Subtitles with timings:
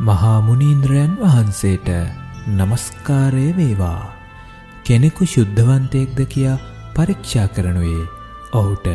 [0.00, 1.88] මහා මුනීන්ද්‍රයන් වහන්සේට
[2.56, 4.12] নমස්කාරය වේවා.
[4.84, 6.58] කෙනෙකු ශුද්ධවන්තයෙක්ද කියා
[6.94, 8.02] පරීක්ෂා කරනුවේ
[8.52, 8.86] ඔහුට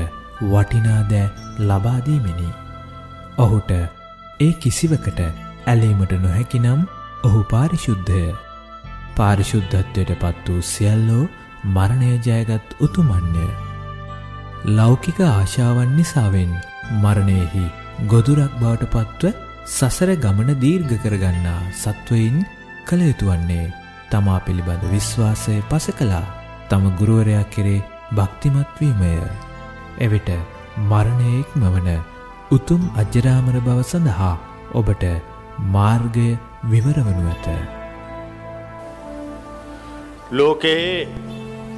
[0.44, 2.50] වටිනා දෑ ලබා දීමෙනි.
[3.38, 3.72] ඔහුට
[4.40, 5.20] ඒ කිසිවකට
[5.66, 6.88] ඇලීමට නොහැකි නම්
[7.24, 8.24] ඔහු පාරිශුද්ධය.
[9.18, 11.30] පාරිශුද්ධත්වයට පත් වූ සියල්ලෝ
[11.66, 13.48] මරණය ජයගත් උතුමන්ය.
[14.72, 16.58] ලෞකික ආශාවන් නිසාවෙන්
[17.02, 17.66] මරණයෙහි
[18.08, 22.38] ගොදුරක් බවට පත්ව සසර ගමන දීර්ඝ කරගන්නා සත්වයින්
[22.88, 23.66] කළ යුතු වන්නේ
[24.12, 26.26] තමා පිළිබඳ විශ්වාසය පස කළා
[26.70, 29.12] තම ගුරුවරයා කෙරේ භක්තිමත් වීමය.
[29.98, 30.30] එවිට
[30.90, 31.90] මරණය ඉක්මවන
[32.52, 34.34] උතුම් අජරාමර බව සඳහා
[34.74, 35.06] ඔබට
[35.74, 36.28] මාර්ගය
[36.72, 37.48] විවරවනු ඇත.
[40.32, 40.98] ලෝකයේ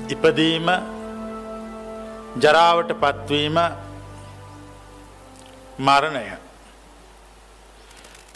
[0.10, 0.68] ඉපදීම
[2.38, 3.60] ජරාවට පත්වීම
[5.80, 6.43] මරණය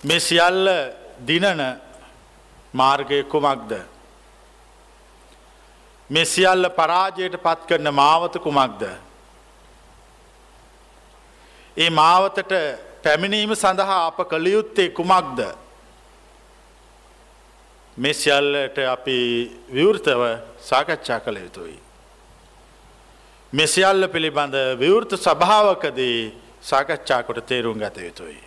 [0.03, 0.69] මේ සියල්ල
[1.19, 1.61] දිනන
[2.73, 3.71] මාර්ගය කුමක්ද
[6.09, 8.83] මේ සියල්ල පරාජයට පත් කරන මාවත කුමක්ද
[11.77, 12.53] ඒ මාවතට
[13.03, 15.41] පැමිණීම සඳහා අප කළයුත්තේ කුමක්ද
[17.97, 19.19] මේ සියල්ලට අපි
[19.73, 20.21] විවෘතව
[20.59, 21.79] සාකච්ඡා කළ යුතුයි.
[23.53, 26.19] මේ සියල්ල පිළිබඳ විවෘත සභාවකදී
[26.61, 28.46] සාකච්ඡා කොට තේරුම් ගත යුතුයි.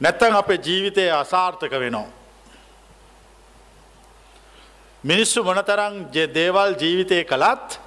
[0.00, 2.08] නැත්තන් අපේ ජීවිතය අසාර්ථක වෙනවා.
[5.04, 5.94] මිනිස්සු මොනතරං
[6.34, 7.80] දේවල් ජීවිතය කළත්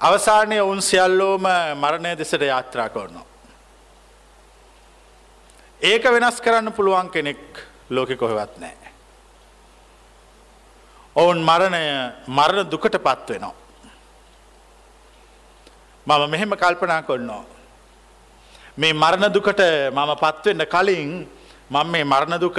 [0.00, 1.44] අවසානය උන් සියල්ලෝම
[1.76, 3.26] මරණය දෙසට යාත්‍රා කරනවා.
[5.80, 7.42] ඒක වෙනස් කරන්න පුළුවන් කෙනෙක්
[7.90, 8.76] ලෝකෙ කොහෙවත් නෑ.
[11.16, 11.84] ඔවුන් මරණය
[12.28, 13.54] මරණ දුකට පත් වෙනවා.
[16.06, 17.44] මම මෙහෙම කල්පනා කොන්නවා.
[18.76, 19.60] මේ මරණ දුකට
[19.92, 21.10] මම පත්වෙන්න කලින්
[21.70, 22.58] මම මේ මරණ දුක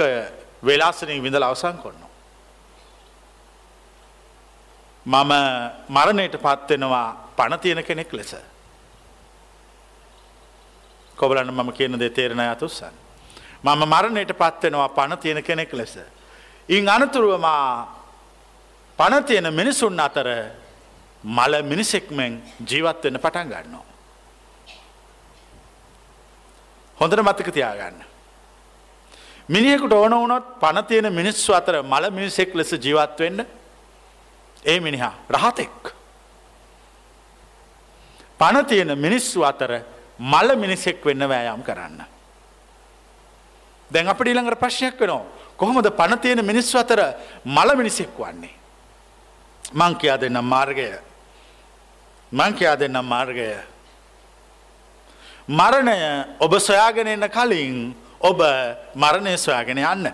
[0.62, 2.10] වෙලාසනින් විඳල අවසං කොන්නවා.
[5.06, 5.32] මම
[5.88, 8.36] මරණයට පත්වෙනවා පණ තියෙන කෙනෙක් ලෙස.
[11.16, 12.94] කොබලන්න මම කියන දෙ තේරණ අතුස්සන්න.
[13.64, 15.98] මම මරණයට පත්වෙනවා පණ තියෙන කෙනෙක් ලෙස.
[16.68, 17.88] ඉන් අනතුරුවමා
[18.98, 20.28] පණ තියෙන මිනිසුන් අතර
[21.24, 23.84] මල මිනිසෙක්මෙන් ජීවත්වෙන්න පටන් ගන්නවා.
[26.98, 28.11] හොඳට මතක තියාගන්න.
[29.48, 33.46] මිනිහෙකුට ඕන වුණොත් පණ තියෙන මිනිස්සු අතර මල මිනිසෙක් ලෙස ජීවත් වෙන්න
[34.64, 35.94] ඒ මිනිහා රහතෙක්.
[38.38, 39.82] පණ තියෙන මිනිස්සු අතර
[40.18, 42.02] මල මිනිසෙක් වෙන්න වෑයම් කරන්න.
[43.90, 45.24] දැන් අපට ඊළඟට ප්‍රශ්නයක් වෙනවා.
[45.56, 47.00] කොහොමද පණ තියෙන මිනිස්සු අතර
[47.44, 48.54] මල මිනිසෙක් වන්නේ?
[49.72, 50.88] මං කියා දෙන්නම් මාර්ගය.
[52.32, 53.72] මං කියා දෙන්නම් මාර්ගය.
[55.48, 55.98] මරණය
[56.40, 58.40] ඔබ සොයාගෙන එන්න කලින් ඔබ
[58.94, 60.06] මරණය සොයාගෙන යන්න.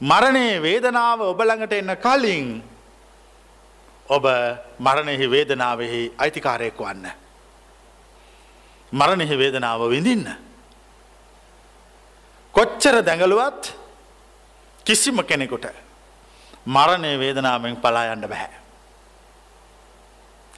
[0.00, 2.48] මරණයේ වේදනාව ඔබ ළඟට එන්න කලින්
[4.08, 4.24] ඔබ
[4.78, 7.06] මරණෙහි වේදනාවෙහි අයිතිකාරයෙක් වන්න.
[8.92, 10.28] මරණෙහි වේදනාව විඳින්න.
[12.54, 13.72] කොච්චර දැඟලුවත්
[14.86, 15.66] කිසිම කෙනෙකුට
[16.66, 18.60] මරණය වේදනාවෙන් පලා යන්න බැහැ.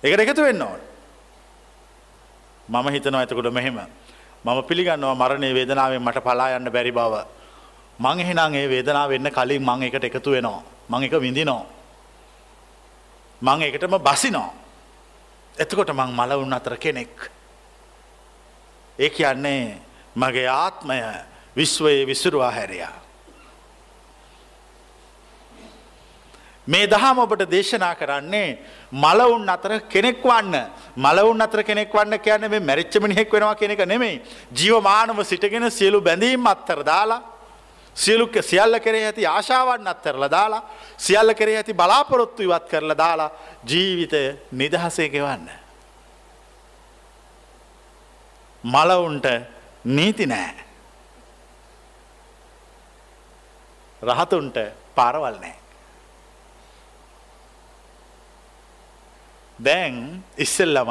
[0.03, 0.81] එකට එකතු වෙන්න ඕන.
[2.69, 3.79] මම හිතනවා ඇතකුට මෙහෙම
[4.47, 7.15] මම පිළිගන්නවා මරණය වේදනාවෙන් මට පලා යන්න බැරි බව.
[7.99, 10.63] මං එහෙනම් ඒ වේදනාව වෙන්න කලින් මං එකට එකතු වෙනවා.
[10.91, 11.63] මං එක විඳිනෝ.
[13.43, 14.51] මං එකටම බසිනෝ.
[15.55, 17.31] එතකොට මං මල උන් අතර කෙනෙක්.
[18.99, 19.81] ඒ කියන්නේ
[20.17, 21.01] මගේ ආත්මය
[21.57, 23.06] විශ්වයේ විසුරුවා හැරයා.
[26.67, 28.59] මේ දහම ඔබට දේශනා කරන්නේ
[28.95, 30.57] මලවුන් අතර කෙනෙක් වන්න
[30.97, 34.23] මලවුන් අතර කෙනෙක් වන්න කියන්න මේ මැරිච්චමනිහෙක් වෙනවා කෙනෙක නෙමෙයි
[34.53, 37.23] ජීවමානව සිටගෙන සියලු බැඳීම් අත්තර දාලා
[37.97, 40.63] සියලු සියල්ල කරේ ඇති ආශාවන් අත්තරලා දාලා
[40.99, 43.31] සියල්ල කරේ ඇති බලාපොරොත්තු ඉවත් කරලා දාලා
[43.65, 44.23] ජීවිතය
[44.53, 45.49] නිදහසේ ගෙවන්න.
[48.65, 49.27] මලවුන්ට
[49.87, 50.65] නීති නෑ.
[54.03, 54.59] රහතුන්ට
[54.95, 55.66] පාරවල් නෑ.
[59.59, 60.91] දැන් ඉස්සෙල්ලම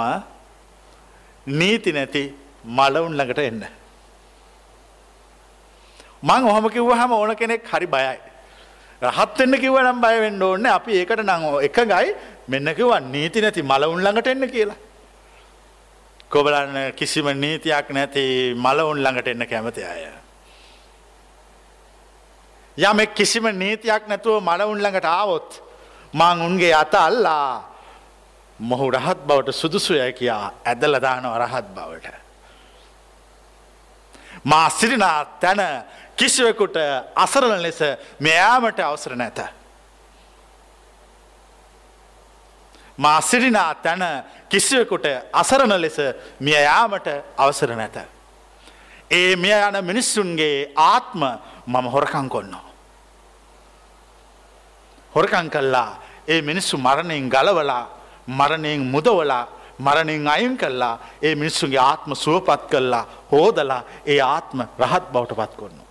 [1.47, 2.23] නීති නැති
[2.65, 3.65] මලවුන් ළඟට එන්න.
[6.23, 8.17] මං ඔහොම කිව්වහම ඕන කෙනෙක් හරි බයයි.
[9.01, 12.15] රහත් වෙන්න කිව්ව නම් බය වෙන්න ඕනේ අපි ඒකට නම් එකගයි
[12.47, 14.75] මෙන්න කිව්වා නීති නැති මලවුන් ළඟට එන්න කියලා.
[16.31, 20.09] කොබලන්න කිසිම නීතියක් නැති මලවුන් ළඟට එන්න කැමති අය.
[22.77, 25.61] යමෙක් කිසිම නීතියක් නැතුව මලවුන් ළඟට ආවොත්
[26.13, 27.74] මං උන්ගේ අත අල්ලා
[28.59, 32.15] මොහු රහත් බවට සුදුසුය කියා ඇදල දානව රහත් බවට.
[34.43, 35.61] මා සිරිනා තැන
[36.15, 36.75] කිසිවෙකුට
[37.15, 37.79] අසරණ ලෙස
[38.19, 39.39] මෙයාමට අවසර නැත.
[42.97, 44.03] මා සිරිනා තැන
[44.49, 45.97] කිසිවෙකුට අසරණ ලෙස
[46.39, 47.07] මිය යාමට
[47.37, 47.97] අවසර නැත.
[49.11, 51.21] ඒ මිය යන මිනිස්සුන්ගේ ආත්ම
[51.67, 52.65] මම හොරකං කොන්නවා.
[55.13, 57.83] හොරකං කල්ලා ඒ මිනිස්සු මරණයෙන් ගලවලා
[58.27, 59.47] මරණයෙන් මුදවලා
[59.79, 65.81] මරණයෙන් අයින් කල්ලා ඒ මිනිස්සුන්ගේ ආත්ම සුවපත් කල්ලා හෝදලා ඒ ආත්ම රහත් බවට පත් කොන්න.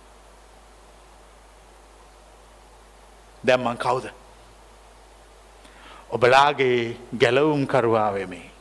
[3.43, 4.05] දැම්මන් කවුද.
[6.09, 8.51] ඔබලාගේ ගැලවුම් කරුවාවෙමේ.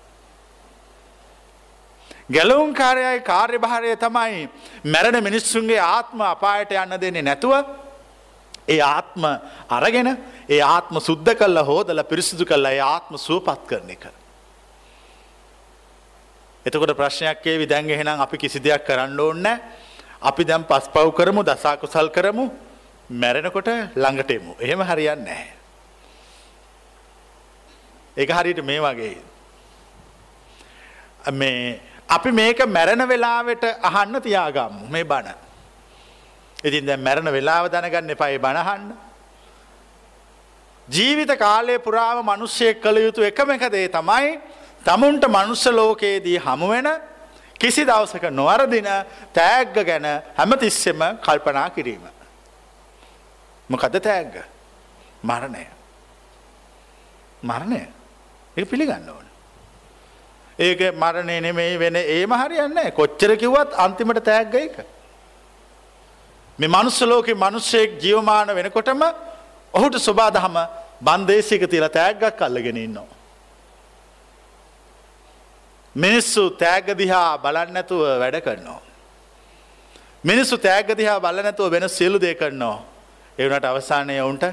[2.31, 4.49] ගැලවුම් කාරයයි කාර්යභාරය තමයි
[4.85, 7.84] මැරණ මිනිස්සුන්ගේ ආත්ම අපායට යන්න දෙන්නේ නැතුව
[8.69, 9.25] ඒ ආත්ම
[9.71, 10.09] අරගෙන
[10.49, 14.05] ඒ ආත්ම සුද්ධ කල්ල හෝදල පිරිසිදු කල්ල ඒ ආත්ම සුවපත් කරන එක.
[16.67, 19.47] එතකොට ප්‍රශ්නයක්කේ විදැන් එහෙනම් අපි කිසි දෙයක් කරන්න ඕන්න
[20.23, 22.45] අපි දැම් පස් පව් කරමු දසාකුසල් කරමු
[23.13, 25.53] මැරෙනකොට ළඟටෙමු එහෙම හරියන්න නැහැ.
[28.17, 29.17] ඒක හරියට මේ වගේ.
[31.33, 35.37] මේ අපි මේක මැරෙන වෙලාවට අහන්න තියාගම්මු මේ බණ.
[36.65, 38.85] ඉතින් දැ මැරණ වෙලාව දැනගන්න එපයි බණහන්න.
[40.89, 44.39] ජීවිත කාලය පුරාම මනුෂ්‍යය කළ යුතු එකම එකදේ තමයි
[44.85, 46.89] තමුන්ට මනුස්ස ලෝකයේදී හමුවෙන
[47.61, 48.89] කිසි දවසක නොවරදින
[49.33, 50.07] තෑග්ග ගැන
[50.39, 52.05] හැමතිස්සෙම කල්පනා කිරීම.
[53.71, 54.35] මොකද තෑග්ග
[55.23, 55.67] මරණය
[57.43, 57.83] මරණය
[58.57, 59.27] ඒ පිළිගන්න ඕන.
[60.59, 64.77] ඒක මරණය නෙමෙයි වෙන ඒම හරියන්න කොච්චර කිව්වත් අන්තිමට තෑග්ග එක.
[66.59, 69.03] මේ මනුස්සලෝක මනුස්සයෙක් ජීවමාන වෙනකොටම
[69.75, 70.57] ඔහුට ස්වබාදහම
[71.01, 73.11] බන්දේශයක තියලා තෑග්ගක් අල්ලගෙන ඉන්නවා.
[75.95, 78.81] මිනිස්සු තෑග්ග දිහා බලන්නැතුව වැඩ කරනවා.
[80.25, 82.79] මිනිස්සු තෑග්ග දිහා බල නැතුව වෙන සියලු දේ කරනවා.
[83.39, 84.45] එවනට අවසානය ඔවුන්ට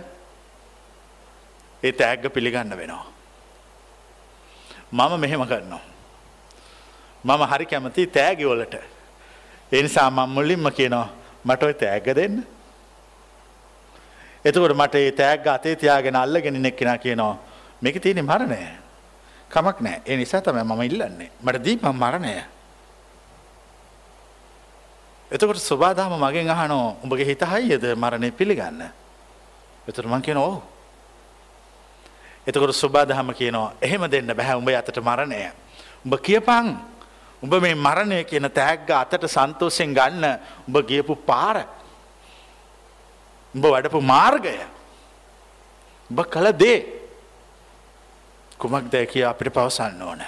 [1.84, 3.06] ඒ තෑග්ග පිළිගන්න වෙනවා.
[4.92, 5.84] මම මෙහෙම කරනවා.
[7.24, 8.76] මම හරි කැමති තෑගිවලට.
[9.72, 12.44] එනිසා මං මුල්ලින්ම කියනවා මට ඔය තෑග්ග දෙන්න.
[14.46, 17.38] එතකොට මට ඒ තෑග්ග අතේ තියාගෙන අල්ලගෙන නෙක් කෙනා කියනවා
[17.82, 18.62] මේක තියෙන මරණය.
[19.50, 22.34] කමක් නෑ ඒ නිසා තමයි මම ඉල්ලන්නේ මට දීපම් මරණය.
[25.32, 28.84] එතකොට ස්වබාදාම මගෙන් අහනෝ උඹගේ හිත හයියද මරණය පිළිගන්න.
[29.88, 30.62] එතුර මං කියන ඕ.
[32.48, 35.52] එතකොට ස්වබාදහම කියනවා එහෙම දෙන්න බැහැ උඹ අතට මරණය.
[36.06, 36.91] උඹ කියපං
[37.44, 40.26] උඹ මේ මරණය කියන තෑග්ග අතට සන්තෝසයෙන් ගන්න
[40.68, 41.66] උඹ ගියපු පාර.
[43.54, 44.58] උඹ වඩපු මාර්ගය.
[46.10, 46.78] උඹ කළ දේ
[48.58, 50.22] කුමක් දැ කිය අපිට පවසන්න ඕන.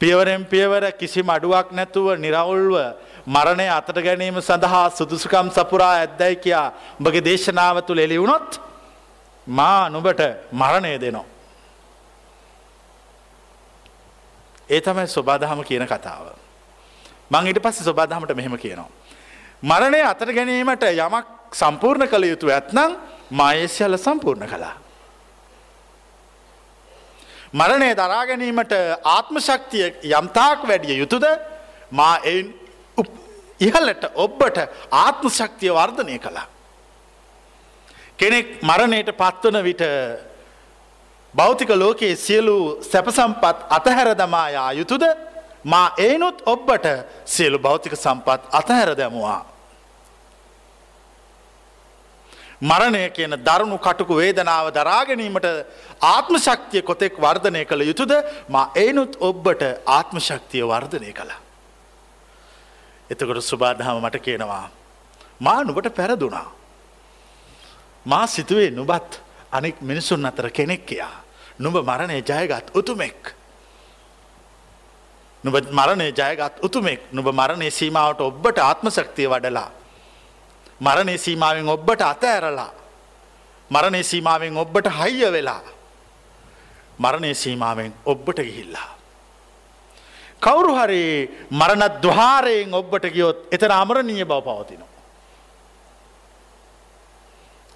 [0.00, 2.80] පියවරෙන් පියවර කිසිම අඩුවක් නැතුව නිරවුල්ව
[3.26, 8.60] මරණය අතට ගැනීම සඳහා සුදුසුකම් සපුරා ඇද්දැයි කියා උඹගේ දේශනාව තුළ එලි වුණොත්
[9.46, 10.20] මා නුබට
[10.52, 11.35] මරණය දෙනවා.
[14.68, 16.34] ඒ තමයි ස්වබාදහම කියන කතාව.
[17.30, 18.88] මං ඊට පස්සේ ස්වබාදහමට මෙහෙම කියනවා.
[19.62, 22.96] මරණය අතර ගැනීමට යමක් සම්පූර්ණ කළ යුතු ඇත්නම්
[23.30, 24.76] මායස්යල සම්පූර්ණ කළා.
[27.54, 28.72] මරණය දරා ගැනීමට
[29.04, 31.24] ආත්ම ශක්තිය යම්තාක් වැඩිය යුතුද
[31.90, 32.54] මා එයින්
[33.60, 34.58] ඉහලට ඔබ්බට
[34.92, 36.46] ආත්ම ශක්තිය වර්ධනය කළා.
[38.18, 39.82] කෙනෙක් මරණයට පත්වන විට
[41.36, 45.04] භෞතික ලෝකයේ සියලු සැපසම්පත් අතහැර දමායා යුතුද
[45.64, 46.86] මා ඒනුත් ඔබ්බට
[47.26, 49.42] සියලු භෞතික සම්පත් අතහැර දැමුවා.
[52.62, 55.48] මරණය කියන දරුණු කටුකු වේදනාව දරාගැනීමට
[56.02, 58.12] ආත්ම ශක්තිය කොතෙක් වර්ධනය කළ යුතුද
[58.48, 61.40] මා ඒනුත් ඔබ්බට ආත්ම ශක්තිය වර්ධනය කළා.
[63.10, 64.64] එතකොට සුබාදහම මට කියනවා.
[65.40, 66.48] මා නුබට පැරදුනා.
[68.06, 69.20] මා සිතුවේ නුබත්
[69.52, 71.25] අනෙක් මිනිසුන් අතර කෙනෙක් කියා.
[71.58, 73.34] නුඹ මරණය ජයගත් උතුමෙක්.
[75.44, 79.70] නුබ මරණය ජයගත් උතුමෙක් නුබ මරණය සීමාවට ඔබ්බට ආත්ම ශක්තිය වඩලා.
[80.80, 82.72] මරණය සීමාවෙන් ඔබ්බට අත ඇරලා.
[83.70, 85.62] මරණය සීමාවෙන් ඔබ්බට හයිය වෙලා.
[86.98, 88.90] මරණය සීමාවෙන් ඔබ්බට ගිහිල්ලා.
[90.40, 91.02] කවුරු හරි
[91.50, 94.92] මරණ දහාරයෙන් ඔබ්බට ගියොත් එතන අමරණීය බව පවතිනවා.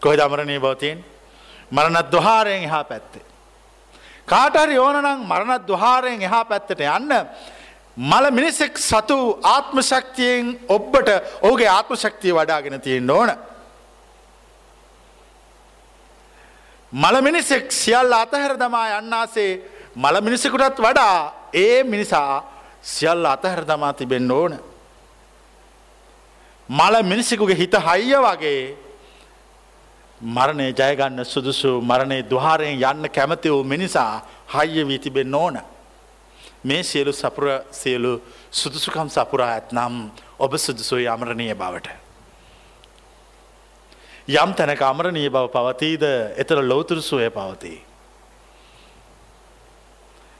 [0.03, 1.05] කොහෙද අමරණී බවතියෙන්
[1.73, 3.25] මරණත් දොහාරයෙන් එහා පැත්තේ.
[4.31, 7.15] කාටහරි ඕනනම් මරණත් දොහාරයෙන් එහා පැත්තට යන්න
[7.97, 11.09] මල මිනිසෙක් සතු ආත්ම ශක්තියෙන් ඔබ්බට
[11.43, 13.31] ඕගේ ආත්ම ශක්තිය වඩාගෙන තියෙන් ඕන.
[16.93, 19.53] මල මිනිසෙක් සියල් අතහැර දමා යන්නාසේ
[19.97, 21.17] මල මිනිසකුටත් වඩා
[21.55, 22.45] ඒ මිනිසා
[22.83, 24.53] සියල් අතහැර දමා තිබෙන්න ඕන.
[26.69, 28.90] මල මිනිසෙකුගේ හිත හයිය වගේ
[30.21, 35.61] මරණය ජයගන්න සුදුසු මරණය දහාරයෙන් යන්න කැමති වූ මිනිසා හයිය වී තිබෙන් ඕන.
[36.63, 38.21] මේ සියලු සපුර සියලු
[38.53, 41.89] සුදුසුකම් සපුරා ඇත්නම් ඔබ සුදුසුයි අමරණය බවට.
[44.29, 46.03] යම් තැනක අමරණීය බව පවතීද
[46.37, 47.81] එතර ලෝතුරු සුවය පවතිී.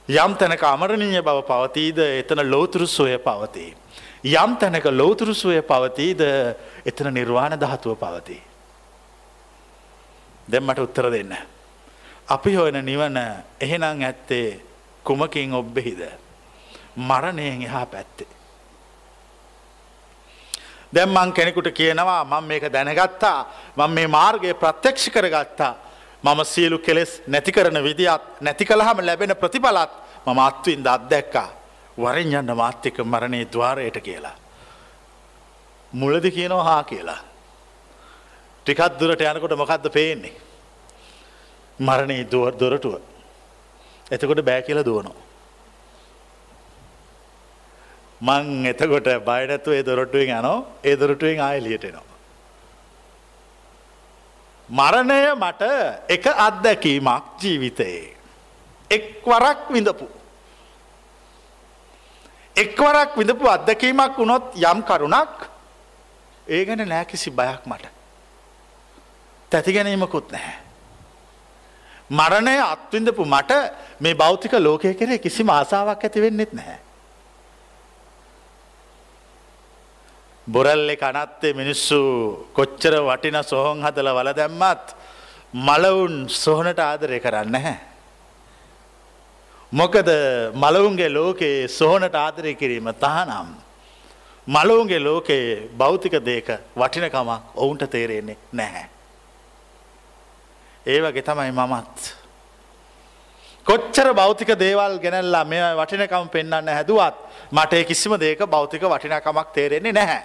[0.09, 3.75] යම් තැනක අමරණීය බව පවතීද එතන ලෝතුරු සොය පවතිී.
[4.27, 6.21] යම් තැනක ලෝතුරු සුවය පවතීද
[6.85, 8.50] එතන නිර්වාණ දහතුව පවතිී.
[10.53, 11.37] දෙමට උත්තර දෙන්න.
[12.29, 13.17] අපි හොයන නිවන
[13.61, 14.61] එහෙනං ඇත්තේ
[15.05, 16.03] කුමකින් ඔබ්බෙහිද.
[16.97, 18.27] මරණයෙන් එහා පැත්තේ.
[20.95, 23.39] දැම් මං කෙනෙකුට කියනවා මං මේක දැනගත්තා
[23.77, 25.75] මං මේ මාර්ගය ප්‍රත්‍යක්ෂ කරගත්තා
[26.23, 29.93] මම සියලු කෙලෙස් නැති කරන විදිත් නැති කළහම ලැබෙන ප්‍රතිඵලත්
[30.27, 31.49] මම අත්වින්ද අත්දැක්කා
[31.99, 34.37] වරින් යන්න මාත්‍යක මරණය දවාරයට කියලා.
[35.93, 37.19] මුලදි කියනවා හා කියලා.
[38.71, 40.33] ටිකත් දුරට යනකොට මොකක්ද පේන්නේ.
[41.79, 43.01] මරණයේ දුව දොරටුව.
[44.11, 45.17] එතකොට බෑ කියල දුවනවා.
[48.21, 52.07] මං එතකොට බයනැත්තු ඒ දොරටුවෙන් යනෝ ඒ දොරටුවෙන් ආයලියටනවා.
[54.69, 55.63] මරණය මට
[56.09, 58.17] එක අත්දැකීමක් ජීවිතයේ.
[58.91, 60.07] එක්වරක් විඳපු.
[62.57, 65.49] එක්වරක් විඳපු අත්දැකීමක් වුණොත් යම් කරුණක්
[66.47, 68.00] ඒ ගැන නෑ කිසි බයක් මට.
[69.51, 70.59] තැති ගැනීමකුත් නැහැ.
[72.11, 73.53] මරණය අත්විඳපු මට
[74.01, 76.79] මේ බෞතික ලෝකය කරේ කිසි මාසාාවක් ඇති වෙන්නෙත් නැහැ.
[80.47, 82.01] බොරල්ලෙ කනත්තේ මිනිස්සු
[82.53, 84.95] කොච්චර වටින සොහොන් හදල වල දැම්මත්
[85.55, 87.77] මලවුන් සොහනට ආදරය කරන්න හැ.
[89.73, 90.09] මොකද
[90.55, 93.51] මලවුන්ගේ ලෝකයේ සොහනට ආදරය කිරීම තහනම්.
[94.47, 99.00] මලවුන්ගේ ලෝකයේ භෞතික දේක වටිනකමක් ඔවුන්ට තේරෙන්නේ නැහැ.
[100.87, 102.21] ඒවගේ තමයි මමත්.
[103.67, 107.17] කොච්චර භෞතික දේවල් ගෙනල්ලා මේ වටිනකම් පෙන්න්න හැදුවත්
[107.53, 110.23] මට කිසිම දේක භෞතික වටිනකමක් තේරෙන්නේ නැහැ.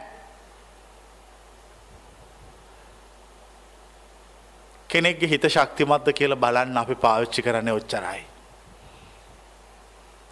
[4.89, 8.24] කෙනෙක්ගේ හිත ශක්තිමත්ද කියලා බලන්න අපි පාවිච්චි කරන ඔච්චරයි.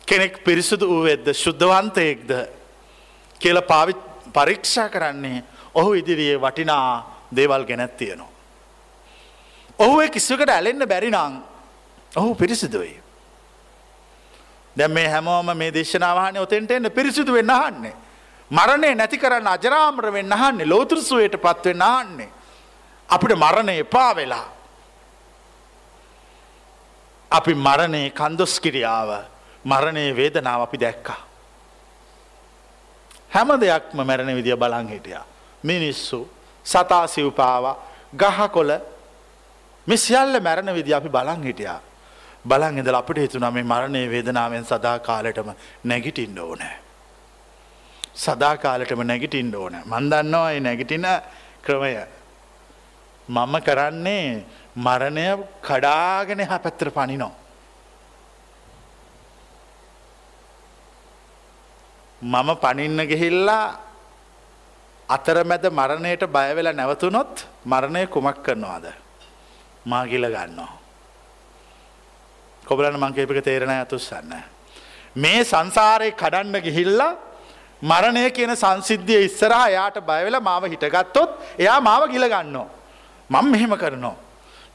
[0.07, 2.31] කෙනෙක් පිරිසුදු වූවෙද්ද ශුද්ධවන්තයෙක්ද
[3.41, 3.95] කියල පාවි
[4.33, 6.87] පරීක්ෂා කරන්නේ ඔහු ඉදිරියේ වටිනා
[7.35, 8.32] දේවල් ගැනැත් තියෙනවා.
[9.79, 11.41] ඔහු කිස්සකට ඇලෙන්න්න බැරිනං
[12.15, 13.01] ඔහු පිරිසිදුවයි.
[14.75, 17.95] දැම් මේ හැමෝම මේ දේශනාවහන ඔතෙන්ට එන්න පිරිසිදු වෙන්න අහන්නේ.
[18.51, 22.29] මරණය නැති කරන්න අජරාමර වෙන්න අහන්නේ ලෝතුරසුවයට පත්වෙන්න අහන්නේ.
[23.09, 24.47] අපිට මරණය එපා වෙලා.
[27.31, 29.09] අපි මරණය කන්දොස් කිරියාව
[29.65, 31.21] මරණය වේදනාව අපි දැක්කා.
[33.29, 35.25] හැම දෙයක්ම මැරණ විදිිය බලං හිටියා.
[35.63, 36.29] මිනිස්සු
[36.65, 37.65] සතා සිව්පාව
[38.15, 38.71] ගහකොල
[39.87, 41.79] මිසිියල්ල මැරණ විදි අපි බලං හිටියා.
[42.45, 45.49] බලන් ඉදල අපිට හිතුනා මේ මරණය වේදනාවෙන් සදා කාලෙටම
[45.83, 46.75] නැගිටින්ඩ ඕනෑ.
[48.15, 51.07] සදා කාලෙටම නැගිටින්ඩ ඕන මන්දන්නවා නැගිටින
[51.65, 51.93] ක්‍රමය
[53.29, 54.43] මම කරන්නේ
[54.77, 55.25] මරණය
[55.61, 57.31] කඩාගෙන හ පැත්තර පනිනෝ.
[62.21, 63.65] මම පනින්න ගෙහිල්ලා
[65.09, 69.02] අතරමැද මරණයට බයවෙලා නැවතුනොත් මරණය කුමක් කරනවාද.
[69.85, 70.73] මාගිල ගන්නවා.
[72.63, 74.33] කොබලන මංකේපක තේරණ ඇතුස්සන්න.
[75.15, 77.13] මේ සංසාරය කඩන්න ගිහිල්ලා
[77.81, 82.69] මරණය කියන සංසිද්ධිය ඉස්සරහා යායට බයවෙලා මාව හිටගත්තොත් එයා මාව ගිල ගන්නවා.
[83.29, 84.15] මං මෙහෙම කරනවා.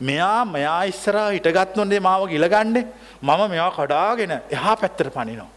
[0.00, 2.86] මෙයා මෙයා ඉස්සරා හිටගත් නොන්දේ මාව ගිලගන්නේ
[3.22, 5.50] මම මෙවා කඩාගෙන එහා පැත්තර පනිනවා.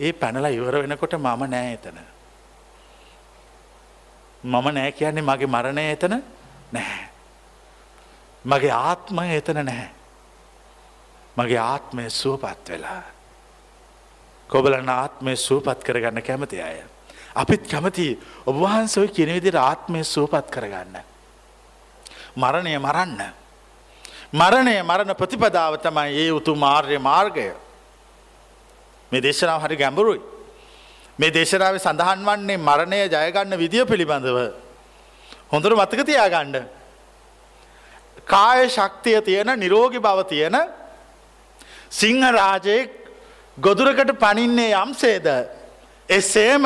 [0.00, 1.98] ඒ පැනලා ඉවර වෙනකොට මම නෑ එතන.
[4.44, 6.22] මම නෑ කියන්නේ මගේ මරණය එතන
[6.72, 7.11] නැහැ.
[8.44, 9.90] මගේ ආත්මය එතන නැහැ.
[11.36, 13.02] මගේ ආත්මය සුවපත් වෙලා.
[14.50, 16.82] කොබලන ආත්මය සුවපත් කරගන්න කැමති අය.
[17.34, 20.98] අපිත් කැමති ඔබවහන්සොයි කිනවිදිර ආත්මය සුවපත් කරගන්න.
[22.36, 23.22] මරණය මරන්න.
[24.32, 27.52] මරණය මරණ ප්‍රතිපදාව තමයි ඒ උතු මාර්ය මාර්ගය.
[29.12, 30.20] මේ දේශනාව හරි ගැඹුරුයි.
[31.18, 34.38] මේ දේශනාව සඳහන් වන්නේ මරණය ජයගන්න විදිිය පිළිබඳව.
[35.52, 36.81] හොඳර මතක තියාගණ්ඩ.
[38.26, 40.56] කාය ශක්තිය තියෙන නිරෝගි බව තියෙන
[41.90, 42.90] සිංහ රාජයෙක්
[43.58, 45.26] ගොදුරකට පනින්නේ යම්සේද
[46.08, 46.64] එසේම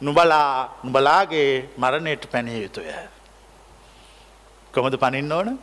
[0.00, 2.88] නුබලා නුබලාගේ මරණයට පැනය යුතුය.
[4.74, 5.58] කොමද පනින්න ඕන?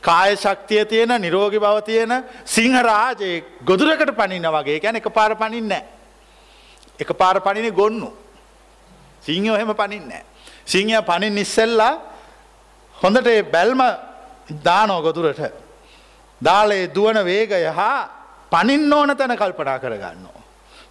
[0.00, 2.12] කාය ශක්තිය තියෙන නිරෝගි බව තියෙන
[2.46, 4.80] සිංහරාජයේ ගොදුරකට පනින්න වගේ.
[4.80, 5.72] ගැන එක පාර පනින්න
[6.98, 8.12] එක පාර පනින ගොන්නු.
[9.22, 10.24] සිංහ එහෙම පනින්නේ.
[10.66, 12.00] සිංහය පනින් ඉස්සෙල්ලා
[12.94, 13.80] හොඳට බැල්ම
[14.48, 15.52] දානෝ ගොදුරට.
[16.40, 18.08] දාලේ දුවන වේගය හා
[18.50, 20.26] පනින් ඕන තැන කල්පනා කරගන්න.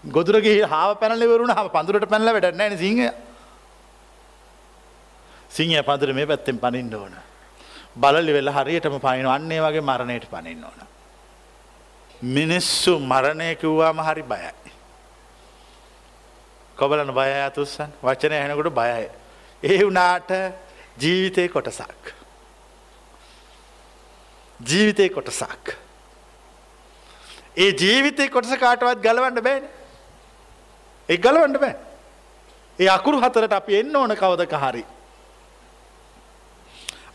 [0.06, 3.10] ගොදුරගේ හාව පැනලිවරුණ හම පඳුරට පැනල වැඩ නෑන සිංහය.
[5.50, 7.16] සිංහය පඳුර මේ පැත්තෙන් පනින්න ඕන.
[7.96, 10.80] බලලි වෙල්ල හරියටම පනින අන්නේ වගේ මරණයට පනින්න ඕන.
[12.22, 14.72] මිනිස්සු මරණය කිව්වාම හරි බයයි.
[16.78, 19.08] කොබලන බය අතුස්සන් වචනය හැනකොට බයයි.
[19.64, 20.32] ඒ වනාට
[20.98, 22.13] ජීවිතය කොටසක්.
[24.60, 25.76] ජීවිතය කොටසක්.
[27.58, 29.64] ඒ ජීවිතය කොටස කාටවත් ගලවන්න බෑන.
[31.10, 31.76] එක් ගලවන්න බෑ.
[32.80, 34.86] ඒ අකුරු හතරට අපි එන්න ඕන කවදක හරි.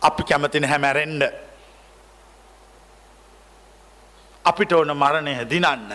[0.03, 1.23] අපි කැමතින හැමැරෙන්ඩ
[4.45, 5.93] අපිට ඕන මරණය දිනන්න.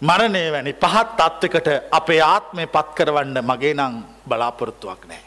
[0.00, 5.25] මරණය වැනි පහත් අත්වකට අපේ ආත්මය පත් කරවන්න මගේ නං බලාපොරොත්තුවක් නෑ.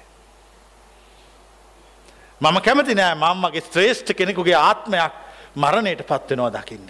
[2.41, 5.13] මම කැමති නෑ මංමගේ ශ්‍රේෂ්ඨ කෙනෙකුගේ ආත්මයක්
[5.55, 6.89] මරණයට පත්වෙනවා දකිින්ද.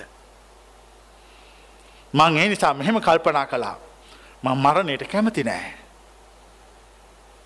[2.14, 3.78] මං ඒ නිසා මෙහෙම කල්පනා කලා
[4.44, 5.74] මං මරණයට කැමති නෑ.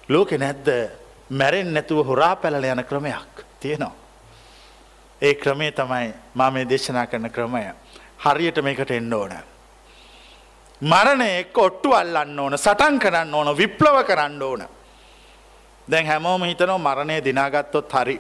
[0.10, 0.68] ලෝකෙ නැද්ද
[1.30, 3.96] මැරෙන් නැතුව හොරා පැලල යන ක්‍රමයක් තියෙනවා.
[5.22, 7.64] ඒ ක්‍රමේ තමයි මා මේ දේශනා කරන ක්‍රමය.
[8.26, 9.34] හරියට මේකට එන්න ඕන.
[10.82, 14.68] මරණය එක්ක ඔට්ටු අල්ලන්න ඕන සටන් කරන්න ඕන විප්ලව කරන්න ඕන.
[15.88, 18.20] දැන් හැමෝම හිතනෝ මරණය දිනාගත්තොත් හරි.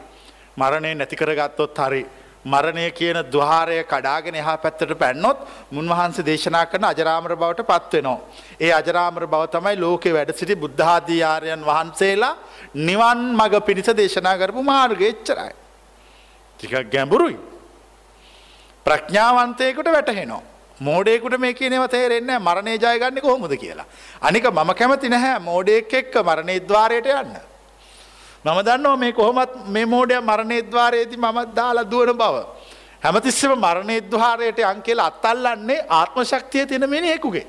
[0.57, 2.05] මරණය නැතිකරගත්තොත් හරි.
[2.45, 5.37] මරණය කියන දහාරය කඩාගෙන එහා පැත්තට පැන්නොත්
[5.71, 8.19] මුන්වහන්සේ දේශනා කරන අජරාමර බවට පත්වෙනවා.
[8.59, 12.35] ඒ අජරාමර බව තමයි ලෝකෙ වැඩ සිටි බුද්ධාධීයාරයන් වහන්සේලා
[12.75, 15.53] නිවන් මඟ පිණිස දේශනා කරපු මාර්ග එච්චරයි.
[16.59, 17.37] ටිකක් ගැඹුරුයි.
[18.85, 20.43] ප්‍රඥාවන්තයකුට වැටහෙනවා.
[20.79, 23.87] මෝඩේකුට මේ කියනව තේරෙන්නේ මරණය ජයගන්න කොහොමද කියලා.
[24.21, 27.52] අනික මම කැමති නැහැ මෝඩයෙක් එක්ක මරණේද්වාරයට යන්න.
[28.45, 32.35] මම දන්නවා මේ කොහොමත් මේ මෝඩය මරණේද්වාරයේති මමත් දාලා දුවන බව.
[33.03, 37.47] හැමතිස්සම මරණේද්වාරයට අංකෙල අත්තල්ලන්නේ ආත්ම ශක්තිය තියෙන මිනිහෙකුගේ.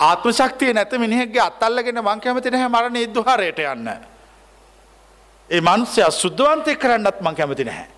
[0.00, 3.88] ආත්ම ශක්තිය නැත මිනිහෙක්ගේ අත්තල්ලගෙන මං කැමති නැහැ මරණේද්වාරයට යන්න.
[5.50, 7.88] ඒ මනුස්්‍යය සුද්ධවන්තය කරන්නත් මං කැමති නැහැ.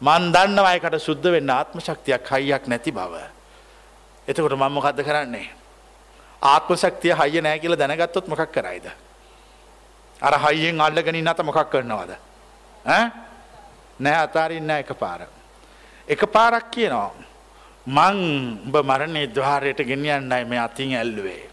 [0.00, 3.14] මන් දන්නවයකට සුද්ධ වෙන්න ආත්ම ශක්තියක් හයියක් නැති බව.
[4.28, 5.48] එතකොට මං මොකක්ද කරන්නේ.
[6.42, 8.88] ආත්ම ශක්තිය හයිය නෑ කියල දැනගත්තොත් මොකක් කරයිද.
[10.22, 12.16] අර හයියෙන් අල්ලගෙන නත මොකක් කරනවාද.
[14.00, 15.26] නෑ අතාරන්න එක පාර.
[16.08, 17.10] එක පාරක් කියනවා.
[17.86, 18.18] මං
[18.66, 21.48] උඹ මරණය දවාරයට ගෙනියන්නයි මේ අතින් ඇල්ලුවේ.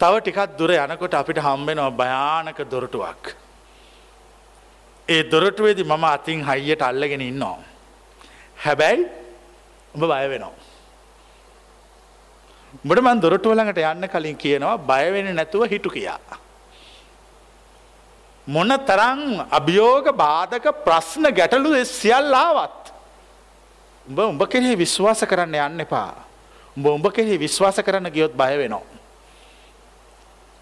[0.00, 3.22] තව ටිකත් දුර යනකොට අපිට හම්බෙනවා භයානක දොරටුවක්.
[5.08, 7.58] ඒ දොරටුවේදි මම අතින් හයියට අල්ලගෙන ඉන්නවා.
[8.64, 9.08] හැබැයි
[9.94, 10.54] උඹ බය වෙනවා.
[12.84, 16.41] උඹට මන් දොරටුවලඟට යන්න කලින් කියනවා බයවෙන නැතුව හිටු කියා.
[18.46, 22.92] මොන තරං අභියෝග බාධක ප්‍රශ්න ගැටලු සියල්ලාවත්.
[24.08, 26.14] උඹ උඹ කෙරෙහි විශ්වාස කරන්න යන්න එපා.
[26.76, 28.82] උඹ උඹ කෙරෙහි විශ්වාස කරන්න ගියොත් බය වෙනවා.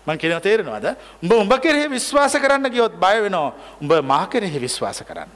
[0.07, 5.01] මං කෙන තේරෙනවාද උඹ උඹ කෙරෙහි විශ්වාස කරන්න ගියොත් බය වෙනවා උඹ මා කෙරෙහි විශ්වාස
[5.01, 5.33] කරන්න.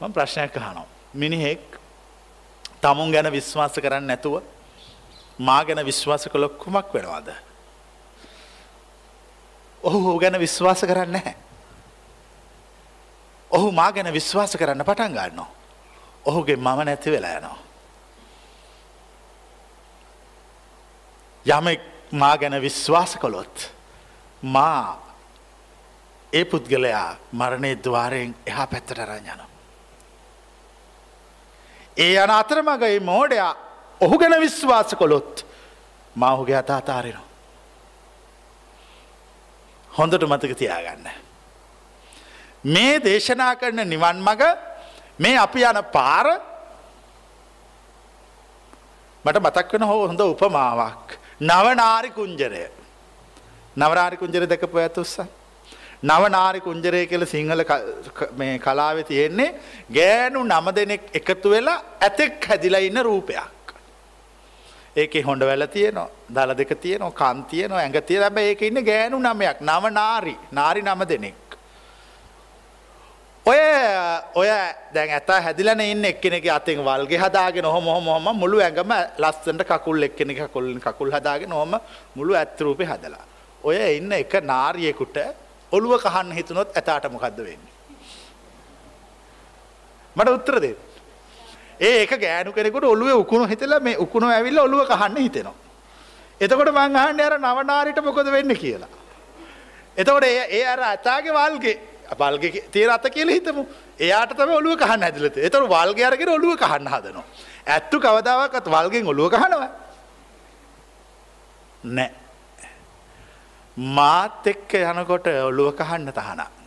[0.00, 0.88] මං ප්‍රශ්නයක් අහනවා.
[1.14, 1.60] මිනිහෙක්
[2.80, 4.40] තමුන් ගැන විශ්වාස කරන්න නැතුව
[5.38, 7.28] මා ගැන විශ්වාස කළොක් කුමක් වෙනවාද.
[9.82, 11.34] ඔහු හෝ ගැන විශ්වාස කරන්න නැහැ.
[13.50, 15.50] ඔහු මා ගැන විශ්වාස කරන්න පටන් ගන්නවා.
[16.24, 17.58] ඔහුගේ මම නැති වෙලා යනවා.
[21.46, 21.80] යමෙක්
[22.12, 23.72] මා ගැන විශ්වාස කොළොත්
[24.42, 25.00] මා
[26.32, 29.40] ඒ පුද්ගලයා මරණය දවාරයෙන් එහා පැත්තට රංයන.
[31.96, 33.54] ඒ යන අතරමගයි මෝඩයා
[34.00, 35.46] ඔහු ගැන විශ්වාස කොළොත්
[36.16, 37.29] මහුගේ අතාතාරෙනවා.
[39.98, 41.08] හොඳට මතක තියාගන්න.
[42.64, 44.42] මේ දේශනා කරන නිවන් මග
[45.20, 46.26] මේ අපි යන පාර
[49.24, 51.18] මට මතක් වෙන හෝ හොඳ උපමාවක්.
[51.40, 52.64] නවනාරි කුංජරය.
[53.76, 55.14] නවරාරි කුංජර දැකපු ඇතුස්ස.
[56.02, 57.64] නවනාරි කුංජරය කියල සිංහල
[58.38, 59.54] මේ කලාවෙ තියෙන්නේ
[59.96, 63.59] ගෑනු නම දෙනෙක් එකතු වෙලා ඇතෙක් හැදිලා ඉන්න රූපයක්.
[64.96, 69.60] ඒක හොඳ වැල තියනවා දල දෙක තියනවා කන්තියනවා ඇඟ තිය ලැබ ඒක ඉන්න ගෑනු නමයක්
[69.60, 71.34] නව නාරි නාරි නම දෙනෙක්.
[73.46, 73.60] ඔය
[74.34, 74.48] ඔය
[74.94, 80.48] දැන් ඇත හැදිලන ඉන්න එක්කෙනෙක අතින් වල්ගේ හදාගෙන හොම හොම මුළු ඇඟම ලස්සට කකුල් එක්කෙනෙ
[80.48, 81.78] කොල්ල කකුල් හදාගෙන හොම
[82.16, 83.24] මුළු ඇත්තරූපය හදලා.
[83.64, 85.16] ඔය ඉන්න එක නාරියෙකුට
[85.72, 87.74] ඔළුව කහන්න හිතුනොත් ඇතාට මොකක්ද වෙන්නේ.
[90.16, 90.74] මට උත්තරදේ.
[90.74, 90.89] ඒ
[91.80, 95.54] එක ගෑනු කෙනෙකුට ඔළුවේ උකුණු හිතලා මේ උකුණු ඇවිල්ලා ඔළුව කහන්න හිතෙනවා.
[96.40, 98.88] එතකොට මං අහන්නේ අර නවනාරිට මොකද වෙන්නේ කියලා.
[99.96, 101.76] එතකොට ඒ අර අතාගේ වල්ගේ
[102.18, 103.66] වල්ගේ තියෙන අත කියලා හිතමු.
[103.98, 105.46] එයාට තමයි ඔළුව කහන්න හැදලා තියෙන්නේ.
[105.46, 107.24] එතකොට වල්ගේ අරගෙන ඔළුව කහන්න හදනවා.
[107.66, 109.70] ඇත්තු කවදාවත් වල්ගෙන් ඔළුව කහනවා.
[111.84, 112.10] නෑ.
[113.76, 116.59] මාත් එක්ක යනකොට ඔළුව කහන්න තහනම්.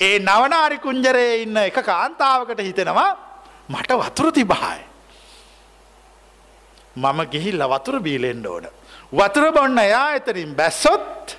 [0.00, 3.10] ඒ නවනාරි කුංජරයේ ඉන්න එක කාන්තාවකට හිතෙනවා
[3.68, 4.80] මට වතුර තිබහයි.
[6.96, 8.66] මම ගිහිල්ල වතුර බීලෙන්ඩ ඕන.
[9.12, 11.36] වතුර බොන්න එයා එතරින් බැස්සොත්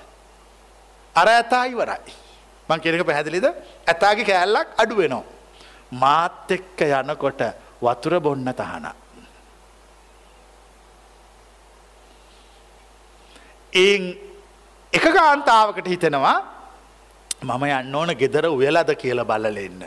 [1.16, 2.14] අර ඇතා ඉවරයි.
[2.70, 3.48] මං කෙනක පැහැදිලිද
[3.88, 5.26] ඇතාගේ කෑල්ලක් අඩුවෙනවා.
[5.92, 7.42] මාත් එක්ක යනකොට
[7.82, 8.86] වතුර බොන්න තහන.
[13.74, 13.98] ඒ
[14.94, 16.57] එක කාන්තාවකට හිතෙනවා
[17.42, 19.84] මම යන්න ඕන ගෙදර උයලද කියල බලලෙන්න.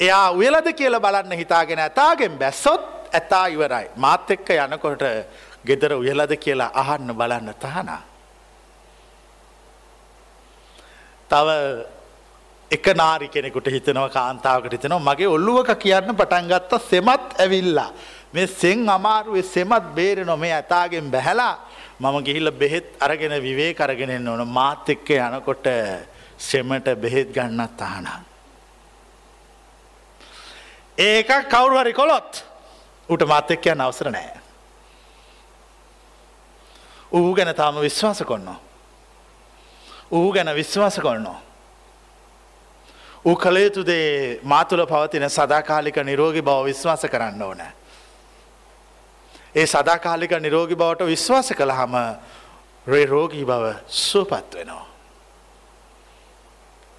[0.00, 3.90] එයා උයලද කියල බලන්න හිතාගෙන ඇතාගෙන් බැස්සොත් ඇතා ඉවරයි.
[3.96, 5.02] මාත් එක්ක යනකොට
[5.66, 8.00] ගෙදර උයලද කියලා අහන්න බලන්න තහනා.
[11.30, 11.48] තව
[12.70, 17.92] එක නාරි කෙනෙකුට හිතනව කාන්තාවකට හිතනවා මගේ ඔල්ලුවක කියන්න පටන්ගත්ත සෙමත් ඇවිල්ලා.
[18.32, 21.67] මේ සෙන් අමාරුවේ සෙමත් බේර නොමේ ඇතාගෙන් බැහැලා
[22.00, 25.66] මම ගිහිල්ල බෙහෙත් අරගෙන විවේ කරගෙනෙන් ඕන මාත් එක්ක යනකොට
[26.38, 28.22] සෙමට බෙහෙත් ගන්නත් අහනම්.
[30.98, 32.44] ඒක කවුරු හරි කොළොත්
[33.08, 34.38] උට මාත් එක්ක යන්න අවසර නෑ.
[37.12, 38.60] ඌ ගැන තාම විශ්වාස කොන්නවා.
[40.10, 41.40] ඌ ගැන විශ්වාස කොන්නවා.
[43.24, 47.62] ඌ කළයුතුදේ මාතුළ පවතින සදාකාලික නිරෝගි බව විශ්වාස කරන්න ඕන.
[49.54, 51.94] ඒ සදාකාලික නිරෝගි බවට විශ්වාස කළහම
[52.86, 54.86] රේරෝගී බව සුවපත් වෙනවා.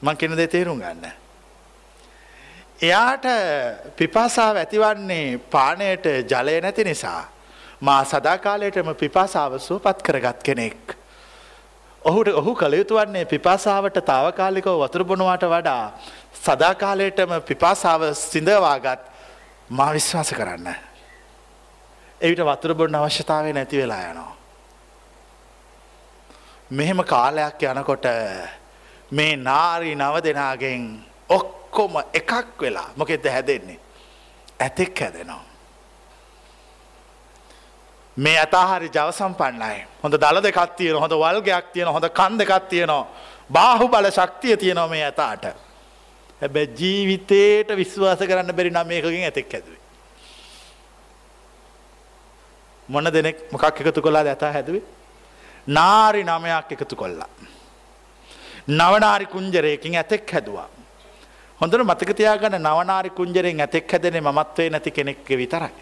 [0.01, 1.12] මං කෙන දෙ තේරුම් ගන්න.
[2.81, 3.25] එයාට
[3.95, 7.23] පිපාසාව ඇතිවන්නේ පානයට ජලය නැති නිසා.
[7.81, 10.95] මා සදාකාලයටම පිපාසාව සුවපත් කරගත් කෙනෙක්.
[12.01, 15.83] ඔහුට ඔහු කළයුතු වන්නේ පිපාසාවට තාවකාලිකව වතුරබොනවාට වඩා
[16.35, 19.01] සදාකාලයටම පිපාසාව සිඳවාගත්
[19.69, 20.88] මා විශ්වාස කරන්න.
[22.21, 24.36] එවිට වතුරබොන්න අවශ්‍යතාවය නැති වෙලා යනවා.
[26.71, 28.05] මෙහෙම කාලයක් යනකොට
[29.12, 30.84] මේ නාරී නව දෙනාගෙන්
[31.29, 33.79] ඔක්කොම එකක් වෙලා මොකෙද හැදෙන්නේ.
[34.60, 35.49] ඇතෙක් හැදෙනවා.
[38.17, 43.08] මේ අතාහරි ජව සම්පන්නයි හොඳ දළ දෙකක් තියෙන හොඳ වල්ගයක් තියෙන හොඳ කන් දෙකක් තියෙනවා
[43.49, 45.45] බාහු බල ශක්තිය තියෙනවා මේ ඇතාට
[46.41, 49.78] හැබැ ජීවිතයට විශ්වාස කරන්න බැරි නම් මේකකින් ඇතෙක් ඇදුවේ
[52.89, 54.84] මොන දෙනෙක් මොකක් එකතු කොලා ඇතා හැදුවේ?
[55.67, 57.30] නාරි නමයක් එකතු කොල්ලා
[58.69, 60.69] නවනාරි කුංජරයකින් ඇතෙක් හැදවා.
[61.62, 65.73] හොඳට මතකතියාගන්න නවනාරි කුංජරෙන් ඇතෙක් හැදෙන මත්වේ නැති කෙනෙක්ක විතරයි.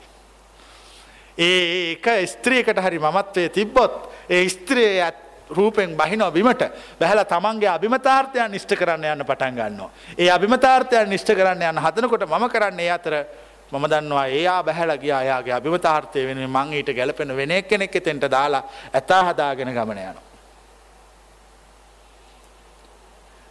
[1.38, 5.04] ඒ එක ස්ත්‍රියකට හරි මමත්වය තිබ්බොත් ඒ ස්ත්‍රිය
[5.50, 6.64] රූපෙන් බහිනෝ බිමට.
[7.00, 9.90] බැහල තමන්ගේ අභිමතාර්ථයන් නිෂ්ට කරන්න යන්න පටන් ගන්නවා.
[10.18, 13.14] ඒ අභිමතාර්ථයන් නිෂ්ට කරන්න යන්න හදනකොට මම කරන්නේ අතර
[13.72, 18.64] මම දන්නවා ඒයා බැහල ගිය අයාගේ අභිමතාර්ථය වෙන මං ඊට ගැලපෙන වෙන කෙනෙක් එතෙන්ට දාලා
[18.94, 20.26] ඇතා හදාගෙන ගමන යනවා.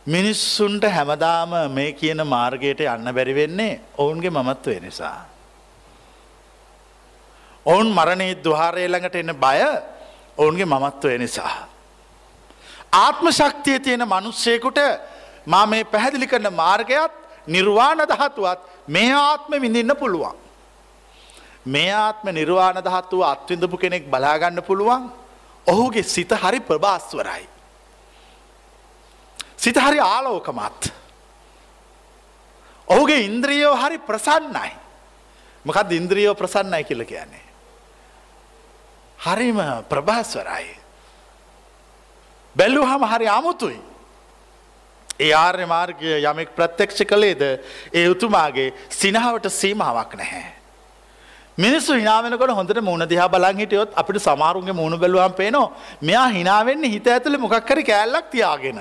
[0.07, 5.18] මිනිස්සුන්ට හැමදාම මේ කියන මාර්ගයට යන්න බැරිවෙන්නේ ඔවුන්ගේ මමත්වය නිසා.
[7.66, 9.61] ඔවුන් මරණයේ දහාරය ළඟට එන්න බය
[10.38, 11.55] ඔවුන්ගේ මමත්වය නිසා.
[12.94, 14.79] ආත්ම ශක්තිය තියෙන මනුස්සයකුට
[15.46, 17.12] මා මේ පැහැදිලි කරන මාර්ගයත්
[17.46, 20.37] නිර්වාණ දහතුවත් මේ ආත්ම විඳින්න පුළුවන්.
[21.66, 25.11] මේ ආත්ම නිර්වාණ දහත්තුව අත්විඳපු කෙනෙක් බලාගන්න පුළුවන්
[25.66, 27.49] ඔහුගේ සිත හරි ප්‍රභාස්වරයි.
[29.57, 30.92] සිත හරි ආලෝකමත්.
[32.88, 34.70] ඔහුගේ ඉන්ද්‍රියෝ හරි ප්‍රසන්නයි.
[35.64, 37.46] මොකද ඉන්ද්‍රියෝ ප්‍රසන්නයි කියල කියන්නේ.
[39.18, 40.70] හරිම ප්‍රභාස්වරයි.
[42.57, 43.81] බැල්ලු හම හරි අමුතුයි.
[45.20, 47.42] ඒ ආර්ය මාර්ගය යමෙක් ප්‍රත්‍යක්ෂ කළේද
[47.92, 50.44] ඒ උතුමාගේ සිනාවට සීමාවක් නැහැ.
[51.59, 57.09] මිනිස්සු හිනාවෙනකොට හොඳට මුණ දිහා බලන් හිටියොත් අපිට සමාරුන්ගේ මුණ බැලුවම් පේනවා මෙයා හිනාවෙන්නේ හිත
[57.09, 58.81] ඇතුළේ මොකක්කරි කෑල්ලක් තියාගෙන.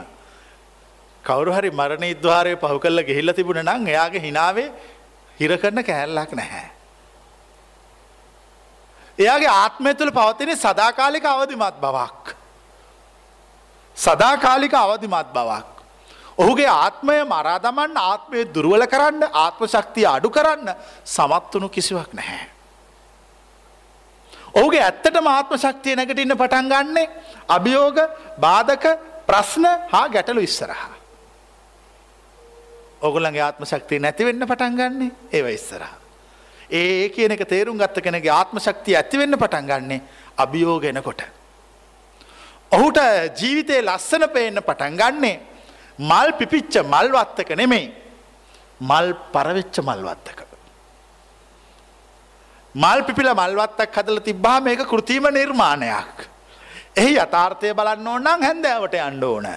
[1.24, 4.70] කවරු හරි මරණ ඉද්වාරය පහු කල්ල ගෙහිල්ල තිබුණ නං එයාගේ හිනාවේ
[5.40, 6.68] හිර කරන කෑල්ලක් නැහැ.
[9.18, 12.36] එයාගේ ආත්මය තුළ පවතින සදාකාලික අවධිමත් බවක්.
[13.98, 15.75] සදාකාලික අවධිමත් බවක්.
[16.38, 20.74] ඔහුගේ ආත්මය මරාදමන්න ආත්මය දුරුවල කරන්න ආත්ම ශක්තිය අඩු කරන්න
[21.06, 22.50] සමත්වනු කිසිවක් නැහැ.
[24.54, 27.08] ඔහුගේ ඇත්තට ආත්ම ශක්තිය නැගටඉන්න පටන් ගන්නේ
[27.50, 27.98] අභියෝග
[28.40, 28.86] බාධක
[29.28, 30.92] ප්‍රශ්න හා ගැටලු ඉස්සරහා.
[33.02, 35.90] ඔගුලන්ගේ ආත්ම ශක්තිය නැතිවෙන්න පටන් ගන්නේ ඒව ඉස්සරහ.
[36.72, 40.02] ඒ කියන එක තේරුම් ගත්ත කෙනගේ ආත්ම ශක්තිය ඇතිවෙන්න පටන් ගන්නේ
[40.38, 41.22] අභියෝගෙනකොට.
[42.72, 42.98] ඔහුට
[43.40, 45.55] ජීවිතයේ ලස්සන පේන්න පටන් ගන්නේ
[46.00, 47.94] මල් පිපිච්ච මල්වත්තක නෙමෙයි
[48.82, 50.40] මල් පරවෙච්ච මල්වත්තක.
[52.76, 56.28] මල් පිපිල මල්වත්තක් හදල තිබ්බා මේක කෘතිීම නිර්මාණයක්.
[56.96, 59.48] එහි යථාර්ථය බලන්න ඕන්නම් හැන්දෑවට අන්ඩ ඕන.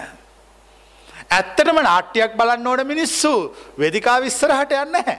[1.31, 3.33] ඇත්තටම නාට්‍යයක් බලන්න ඕන මිනිස්සු
[3.79, 5.17] වෙදිකා විස්සරහට යන්න හැ.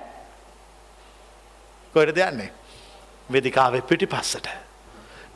[1.95, 2.53] කොයට දෙයන්නේ.
[3.33, 4.49] වෙදිකාවේ පිටි පස්සට.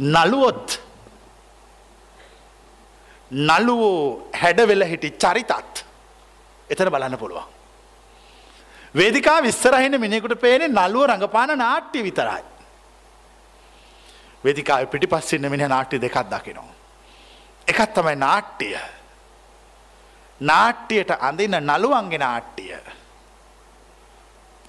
[0.01, 0.81] නළුවොත්
[3.35, 5.85] නළුවෝ හැඩවෙල හිටි චරිතත්
[6.71, 7.47] එතන බලන්න පුළුවන්.
[8.97, 12.45] වේදිකා විස්සරහින මිනිකුට පේනේ නළුව රඟපාන නාට්‍ය විතරයි.
[14.45, 16.75] වෙදිකා පිටි පස්සින්න මිනි නාට්‍ය දෙකක් දකිනවා.
[17.69, 18.77] එකත් තමයි නාට්‍යය.
[20.41, 22.77] නාට්‍යයට අඳන්න නළුවන්ගේ නාට්‍යය.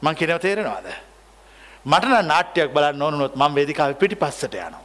[0.01, 0.88] මං කෙනව තේරෙනවාද.
[1.86, 4.85] මටන නාට්‍යයක් බලන්න ඕනුනොත් මං වේදිකාව පිටි පස්සට යනවා.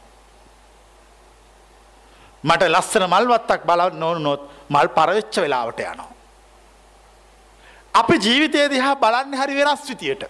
[2.43, 6.09] මට ලස්සන මල්වත්තක් බලන්න ඕනුනොත් මල් පරවෙච්ච වෙලාවට යනවා.
[7.93, 10.23] අපි ජීවිතය දිහා බලන්න හරි වෙනස් විතියට.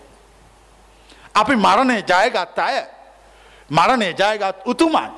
[1.33, 2.77] අපි මරණය ජයගත් අය
[3.69, 5.11] මරණය ජයගත් උතුමන්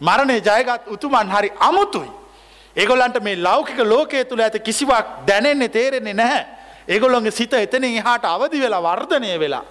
[0.00, 2.10] මරණය ජයගත් උතුමන් හරි අමුතුයි.
[2.76, 6.46] ඒගොල්ලන්ට මේ ලෞකික ලෝකය තුළ ඇත කිසිවක් දැනෙන්නේ තේරෙන්නේ නැහැ.
[6.88, 9.64] ඒගොල්ලොන්ගේ සිත එතනින් එහාට අවදි වෙලා වර්ධනය වෙලා.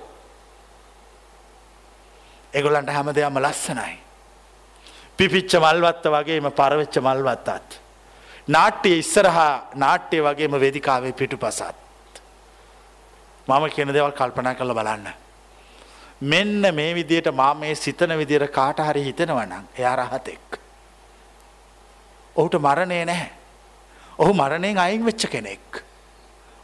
[2.54, 3.98] ඒගොල්ලන්ට හැම දෙයක්ම ලස්සනයි.
[5.18, 7.80] පිපිච්ච මල්වත්ත වගේම පරවෙච්ච මල්වත්තත්.
[8.48, 11.76] නාට්‍යය ඉස්සරහා නාට්‍යය වගේම වෙදිකාවේ පිටු පසත්.
[13.48, 15.08] මම කියන දෙවල් කල්පනා කළ බලන්න.
[16.22, 20.60] මෙන්න මේ විදියට මා මේ සිතන විදිර කාට හරි හිතෙනවනම් එයා රහතෙක්.
[22.36, 23.32] ඔහුට මරණය නැහැ.
[24.20, 25.84] ඔහු මරණයෙන් අයින් වෙච්ච කෙනෙක්.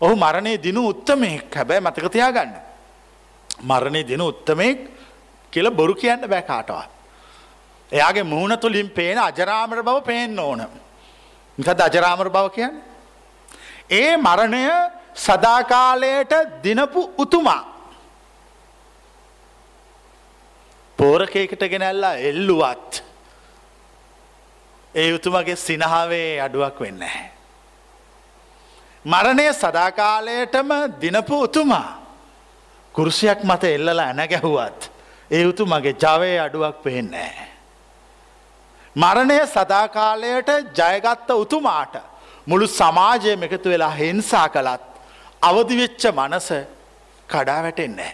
[0.01, 2.53] ඔහු මරණය දිනු උත්තමයෙක් හැබැයි මතකතියා ගන්න.
[3.63, 4.79] මරණය දින උත්තමයෙක්
[5.53, 6.98] කියල බොරු කියන්න බෑ කාටවා.
[7.91, 10.61] එයාගේ මුහුණ තුළින් පේන අජරාමර බව පේෙන් ඕන.
[11.57, 12.81] නිකද අජරාමර බව කියන්න.
[13.91, 14.63] ඒ මරණය
[15.15, 17.63] සදාකාලයට දිනපු උතුමා.
[20.99, 23.03] පෝරකයකට ගෙනැල්ලා එල්ලුවත්
[24.95, 27.03] ඒ උතුමගේ සිනහාවේ අඩුවක් වෙන්න.
[29.05, 30.71] මරණය සදාකාලයටම
[31.01, 31.99] දිනපු උතුමා
[32.95, 34.91] කුරුසියක් මත එල්ලලා ඇන ගැහුවත්
[35.31, 37.48] ඒ උතු මගේ ජවය අඩුවක් පේන්නේ.
[39.01, 41.95] මරණය සදාකාලයට ජයගත්ත උතුමාට
[42.45, 44.83] මුළු සමාජයම එකතු වෙලා හිංසා කළත්
[45.41, 46.47] අවදිවෙච්ච මනස
[47.29, 48.13] කඩා වැටෙන්නේ.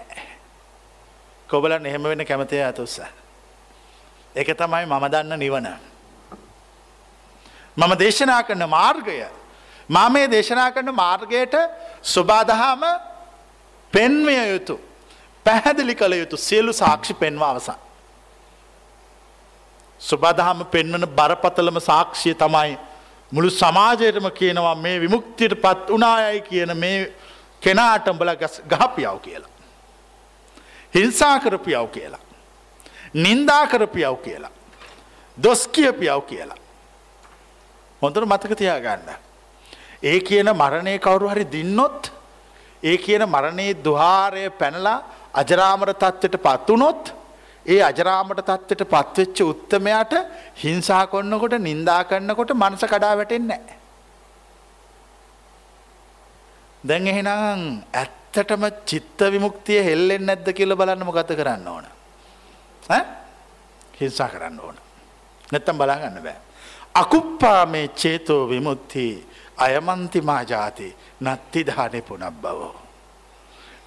[1.49, 3.01] කොබල එහෙම වෙන කැමතිය ඇතුස්ස.
[4.35, 5.67] එක තමයි මම දන්න නිවන.
[7.77, 9.17] මම දේශනා කරන මාර්ගය
[9.89, 11.55] මා මේ දේශනා කරන මාර්ගයට
[12.03, 12.83] ස්වබාදහාම
[13.93, 14.79] පෙන්වය යුතු
[15.45, 17.84] පැහැදිලි කළ යුතු සියලු සාක්ෂි පෙන්වා අවසන්.
[19.99, 22.77] සුබදහම පෙන්වන බරපතලම සාක්ෂිය තමයි
[23.31, 27.13] මුළු සමාජයටම කියනවා මේ විමුක්තියට පත් වනායයි කියන මේ
[27.61, 28.31] කෙනාටම්බල
[28.69, 29.51] ගහපියව් කියලා.
[30.93, 32.23] හිංසාකරපියව් කියලා.
[33.15, 34.51] නින්දාකරපියව් කියලා.
[35.37, 36.57] දොස් කියපියව් කියලා.
[38.01, 39.09] හොඳට මතක තියාගන්න.
[40.03, 42.11] ඒ කියන මරණය කවුරු හරි දින්නොත්
[42.83, 44.97] ඒ කියන මරණයේ දුහාරය පැනලා
[45.33, 47.13] අජරාමර තත්ත්වයට පත්වනොත්
[47.65, 50.13] ඒ අජරාමට තත්ත්වයට පත්වෙච්ච උත්තමයට
[50.63, 53.61] හිංසා කොන්නකොට නින්දා කරන්නකොට මනස කඩා වැටෙන්නේ.
[56.83, 57.61] දැන් එහෙනම්
[57.93, 61.85] ඇත්තටම චිත්ත විමුක්තිය හෙල්ලෙන් නැද්ද කියල බලන්නම ගත කරන්න ඕන.
[63.99, 64.77] හිංසා කරන්න ඕන.
[65.51, 66.37] නැත්තම් බලාගන්න බෑ.
[66.95, 69.05] අකුප්පා මේ චේතෝ විමුත්ති
[69.57, 72.75] අයමන්තිමා ජාති නත්තිධානය පුනක් බවෝ.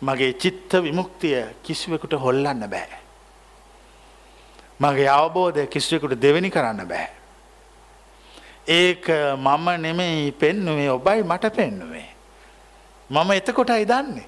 [0.02, 3.07] මගේ චිත්ත විමුක්තිය කිසිවෙකුට හොල්ලන්න බෑ.
[4.80, 7.08] මගේ අවබෝධය කිසිවෙකුට දෙවැනි කරන්න බෑ.
[8.68, 12.08] ඒක මම නෙමෙයි පෙන්නුවේ ඔබයි මට පෙන්නුවේ.
[13.10, 14.26] මම එතකොටයි දන්නේ.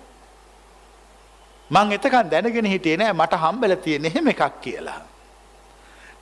[1.70, 5.00] මං එතකන් දැනගෙන හිටියේ නෑ මට හම්බල තියෙන එහෙම එකක් කියලා.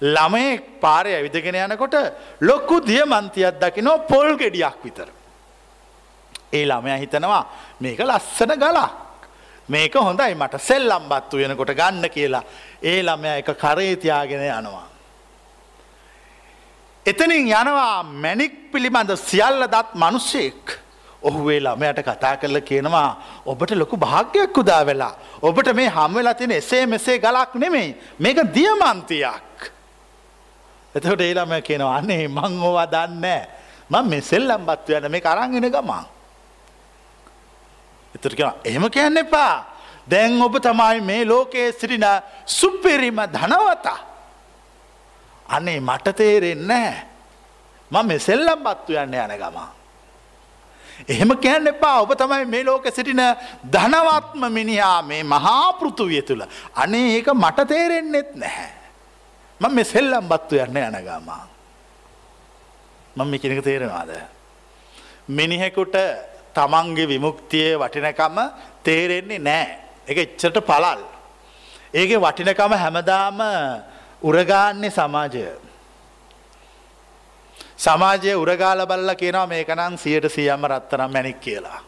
[0.03, 1.95] ළමයෙක් පාරය ඇවිදගෙන යනකොට
[2.41, 5.09] ලොක්කු දියමන්තියක් දකිනෝ පොල් ගෙඩියක් විතර.
[6.53, 7.45] ඒ ළමය හිතනවා
[7.81, 9.08] මේක ලස්සන ගලා.
[9.69, 12.43] මේක හොඳයි මට සෙල්ලම්බත්තු වෙනකොට ගන්න කියලා
[12.83, 14.87] ඒ ළමය එක කරේතියාගෙන යනවා.
[17.07, 20.79] එතනින් යනවා මැනික් පිළිබඳ සියල්ල දත් මනුස්සයෙක්.
[21.23, 23.11] ඔහුවේ ළමයට කතා කරල කියනවා
[23.47, 25.15] ඔබට ලොකු භාග්‍යයක් කුදා වෙලා.
[25.43, 29.59] ඔබට මේ හම්වෙලා තින එසේ මෙසේ ගලක් නෙමෙයි මේක දියමන්තියක්.
[30.95, 33.27] එතකොට ඒළම කියනවා අන්නේ මං ඕවා දන්න
[33.91, 36.18] මං මේ සෙල්ලම් බත්ව යන මේ අරංගෙන ගමන්.
[38.25, 39.67] එතට එහෙම කියන්න එපා.
[40.11, 42.07] දැන් ඔබ තමයි මේ ලෝකයේ සිටින
[42.47, 43.99] සුප්පෙරිම ධනවතා.
[45.49, 46.93] අනේ මට තේරෙන්නේ
[47.91, 49.69] මම මේ සෙල්ලම් බත්තු යන්න යන ගමා.
[51.09, 53.23] එහෙම කියන්න එපා ඔබ තමයි මේ ලෝක සිටින
[53.73, 56.43] ධනවත්ම මිනිහා මේ මහා පෘතුවිය තුළ.
[56.75, 58.73] අනේ ඒක මට තේරෙන්නෙත් නැහැ.
[59.61, 61.45] මම මේ සෙල්ලම් බත්තු යන්න යන ගමා.
[63.17, 64.11] මම මේ කෙනෙක තේරෙනවාද.
[65.29, 65.97] මිනිහෙකුට
[66.59, 68.37] තමන්ගේ විමුක්තිය වටිනකම
[68.83, 69.69] තේරෙන්නේ නෑ.
[70.09, 71.01] එක එච්චට පලල්.
[71.95, 73.41] ඒක වටිනකම හැමදාම
[74.23, 75.47] උරගාන්නේ සමාජය.
[77.79, 81.81] සමාජය උරගාල බල්ල කියනවා මේකනම් සියට සියම්ම රත්තරම් මැනික් කියලා.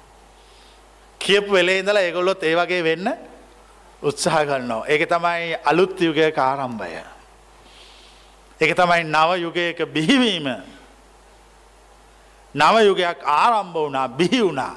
[1.20, 3.08] කියපු වෙලේ ඉඳලා ඒගොල්ලොත් ඒ වගේ වෙන්න
[4.02, 4.86] උත්සාහ කරනවා.
[4.86, 7.02] ඒක තමයි අලුත් යුගය කාරම්භය.
[8.60, 10.46] ඒක තමයි නව යුගයක බිහිවීම.
[12.54, 14.76] නව යුගයක් ආරම්භ වුණා බිහි වුණා.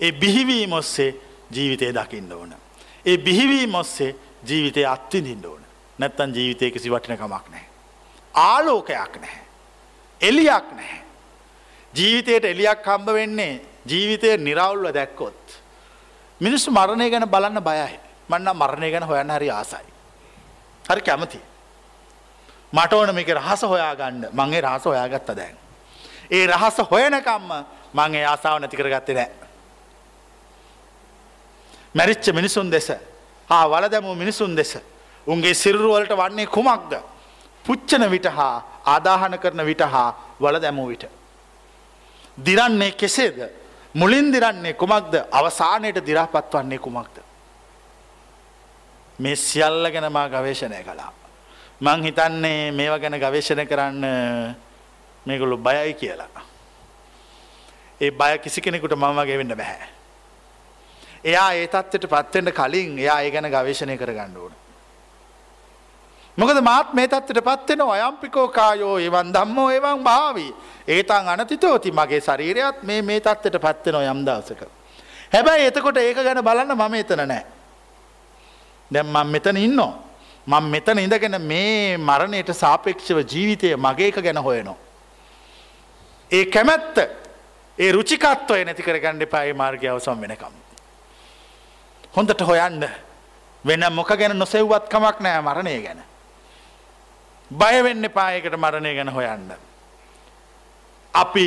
[0.00, 1.14] ඒ බිහිවීම ඔස්සේ
[1.50, 2.54] ජීවිතය දකින්න ඕන.
[3.06, 4.14] ඒ බිහිවීම ඔස්සේ
[4.48, 5.62] ජීවිතය අත්විඳින්න ඕන.
[5.98, 7.68] නැත්තන් ජීවිතය කිසි වටිනකමක් නැහැ.
[8.34, 9.44] ආලෝකයක් නැහැ.
[10.20, 11.02] එලියක් නැහැ.
[11.94, 15.62] ජීවිතයට එලියක් හම්බ වෙන්නේ ජීවිතය නිරවුල්ව දැක්කොත්.
[16.40, 18.00] මිනිස්සු මරණය ගැන බලන්න බයයි.
[18.28, 19.86] මන්න මරණය ගැන හොයන්න හරි ආසයි.
[20.84, 21.40] හරි කැමති.
[22.72, 25.56] මට ඕන මේක රහස හොයාගන්න මගේ රහස හොයාගත්ත දැන්.
[26.30, 27.50] ඒ රහස හොයනකම්ම
[27.94, 29.30] මගේ ආසාාව නැති කරගත්තේ නෑ.
[31.94, 32.88] මැරිච්ච මිනිසුන් දෙස
[33.50, 34.78] හා වල දැමූ මිනිසුන් දෙස
[35.26, 36.92] උන්ගේ සිරුරුවලට වන්නේ කුමක්ද.
[37.64, 40.08] පුච්චන විට හා ආදාහන කරන විට හා
[40.40, 41.06] වල දැමූ විට.
[42.38, 43.38] දිරන්නේ කෙසේද
[43.94, 47.16] මුලින් දිරන්නේ කුමක්ද අවසානයට දිරාපත් වන්නේ කුමක්ද.
[49.18, 51.12] මේ සියල්ල ගැන මා ගවේශණය කලා.
[51.80, 54.04] මං හිතන්නේ මේවා ගැන ගවේශණය කරන්න
[55.26, 56.42] මේගොල්ලු බයයි කියලා.
[58.00, 59.88] ඒ බය කිසි කෙනෙකුට මම වගේ වෙන්න බැහැ.
[61.24, 64.54] එයා ඒ තත්වට පත්වෙන්ට කලින් එයා ඒ ගැන ගවේශණය කර ගන්න ඕන.
[66.38, 70.50] මොකද මාත් මේ තත්වට පත්වෙන අයම්පිකෝ කායෝ එවන් දම්මෝ එවන් භාවී
[70.88, 74.62] ඒතන් අනතිතෝති මගේ ශරීරයත් මේ මේ තත්වට පත්වෙන යම් දවසක.
[75.32, 77.44] හැබැයි එතකොට ඒක ගැන බලන්න මම එතන නෑ.
[78.90, 79.92] දැම් මං මෙතන ඉන්නෝ.
[80.46, 84.85] මං මෙතන ඉඳගෙන මේ මරණයට සාපේක්ෂව ජීවිතය මගේ එක ගැන හොයනවා.
[86.30, 86.98] ඒ කැමැත්ත
[87.78, 90.54] ඒ රුචිකත්වය නැති කරගණ්ඩ පායි මාර්ගය අවසම් වෙනකම්.
[92.16, 92.88] හොඳට හොයන්න
[93.64, 96.02] වෙන මොක ගැන නොසෙව්වත් කමක් නෑ මරණය ගැන.
[97.50, 99.52] බයවෙන්න පායකට මරණය ගැන හොයන්න.
[101.14, 101.46] අපි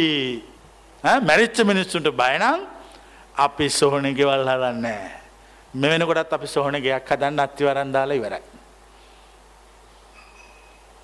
[1.04, 2.68] මැරිච්ච මිනිස්සුන්ට බයනං
[3.38, 5.12] අපි සොහන ගෙවල් හලන්නෑ.
[5.74, 8.44] මෙවෙන කොටත් අපි සොහන ගයක් හදන්න අත්තිවරන්දාලා ඉවරයි.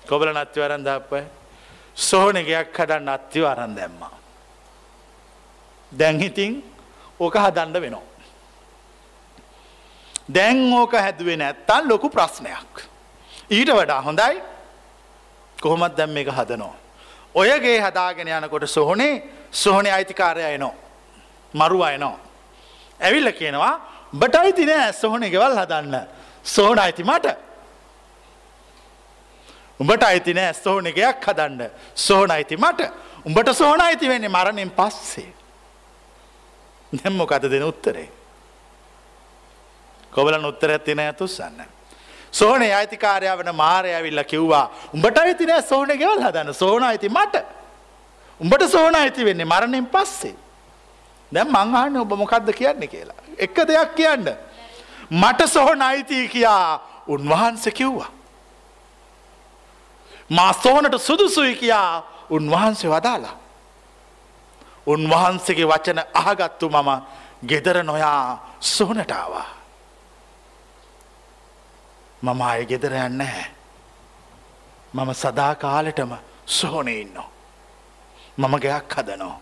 [0.08, 1.20] කොබල නත්තිවරන්දාපය
[1.96, 4.12] සොහන ගයක් හඩන්න අත්තිව අරන් දැම්මා.
[5.92, 6.62] දැන්හිතින්
[7.20, 8.02] ඕක හදන්ඩ වෙනවා.
[10.28, 12.74] දැන් ඕක හැදුවේ නැත්තන් ලොකු ප්‍රශ්නයක්.
[13.50, 14.42] ඊට වඩා හොඳයි
[15.62, 16.74] කොහොමත් දැම් මේක හදනෝ.
[17.34, 20.74] ඔයගේ හදාගෙන යනකොට සොහොනේ සොහනේ අයිතිකාරය එනෝ.
[21.54, 22.16] මරු අයනෝ.
[23.00, 23.74] ඇවිල්ල කියනවා
[24.14, 25.96] බට අයිති නෑ සොහනේ ගෙවල් හදන්න
[26.44, 27.45] සෝන අයිති මට
[29.80, 32.90] උඹට අයිති නෑ සෝන එකයක් හදන්න සෝන අයිති මට
[33.24, 35.32] උඹට සෝන අයිති වෙන්නේ මරණින් පස්සේ
[36.92, 38.08] දැම්මොකද දෙන උත්තරේ
[40.12, 41.60] කොබලන් උත්තරයක් තින ඇතුස්සන්න.
[42.32, 47.44] සෝනේ අයිතිකාරය වන මාරය ඇවිල්ල කිව්වා උඹට අයිති නෑ සෝන ගෙවල් හදන්න සෝන අයිති මට
[48.40, 50.34] උඹට සෝන අයිති වෙන්නේ මරණින් පස්සේ
[51.32, 53.16] දැම් මංහන්න ඔබ මොකක්ද කියන්නේ කියලා.
[53.38, 54.28] එක දෙයක් කියන්න.
[55.10, 58.10] මට සොහොන අයිතිය කියා උන්වහන්ස කිව්වා.
[60.30, 63.36] මා සෝනට සුදුසුයි කියා උන්වහන්සේ වදාලා.
[64.86, 66.90] උන්වහන්සේගේ වචන අහගත්තු මම
[67.48, 69.48] ගෙදර නොයා සෝනටාවා.
[72.22, 73.46] මම අය ගෙදර යන්න හැ.
[74.94, 76.12] මම සදා කාලෙටම
[76.46, 77.28] සෝන ඉන්නෝ.
[78.38, 79.36] මම ගයක් හදනෝ.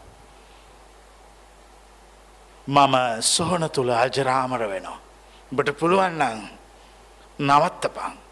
[2.67, 4.99] මම සොහන තුළ අජරාමර වෙනවා.
[5.53, 6.39] බට පුළුවන්නන්
[7.39, 8.24] නවත්තපං.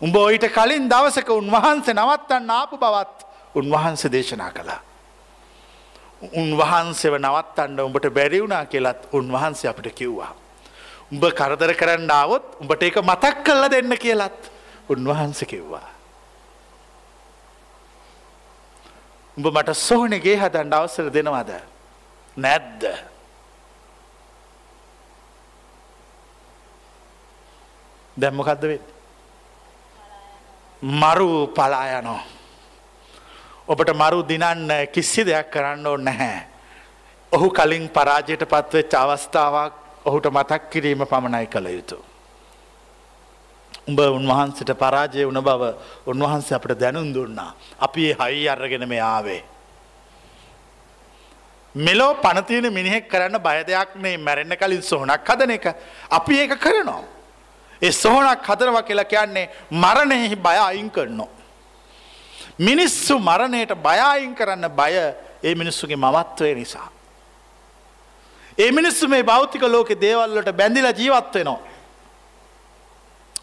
[0.00, 4.80] උඹ ඔයිට කලින් දවසක උන්වහන්සේ නවත්තන්න ආපු බවත් උන්වහන්සේ දේශනා කළා.
[6.22, 10.32] උන්වහන්සේව නවත්තන්න උඹට බැරිවුණා කියලත් උන්වහන්සේ අපට කිව්වා.
[11.12, 14.50] උඹ කරදර කරන්න ආවොත් උඹට ඒක මතක් කල්ල දෙන්න කියලත්
[14.88, 15.86] උන්වහන්ස කිව්වා.
[19.36, 21.50] උඹ මට සෝනගේ හදන්ඩ අවසර දෙනවද
[22.36, 22.86] නැද්ද.
[28.16, 28.78] දැම්මකක්ද වෙ.
[30.82, 32.20] මරු පලායනෝ.
[33.68, 36.46] ඔබට මරු දිනන්න කිසි දෙයක් කරන්න ඕ නැහැ.
[37.32, 39.72] ඔහු කලින් පරාජයට පත්වෙච්ච අවස්ථාවක්
[40.04, 41.98] ඔහුට මතක් කිරීම පමණයි කළ යුතු.
[43.88, 45.62] උඹ උන්වහන්සට පරාජය වන බව
[46.06, 47.52] උන්වහන්සේ අපට දැනුම් දුන්නා.
[47.80, 49.42] අපි ඒ හයි අරගෙන මේ ආවේ.
[51.74, 55.66] මෙලෝ පනතියන මිනිහෙක් කරන්න බය දෙයක් මේ මැරෙන්න කලින් සොහනක් හදන එක.
[56.10, 57.17] අපි ඒක කරනවා.
[57.82, 61.28] ඒ සොහනක් හදරව කියලා කියන්නේ මරණයෙහි බය අයින් කරනවා.
[62.58, 64.94] මිනිස්සු මරණයට බයයින් කරන්න බය
[65.42, 66.88] ඒ මිනිස්සුගේ මමත්වය නිසා.
[68.58, 71.60] ඒ මිනිස්සු මේ භෞතික ලෝකෙ දේවල්ලට බැඳිලා ජීවත් වෙනවා.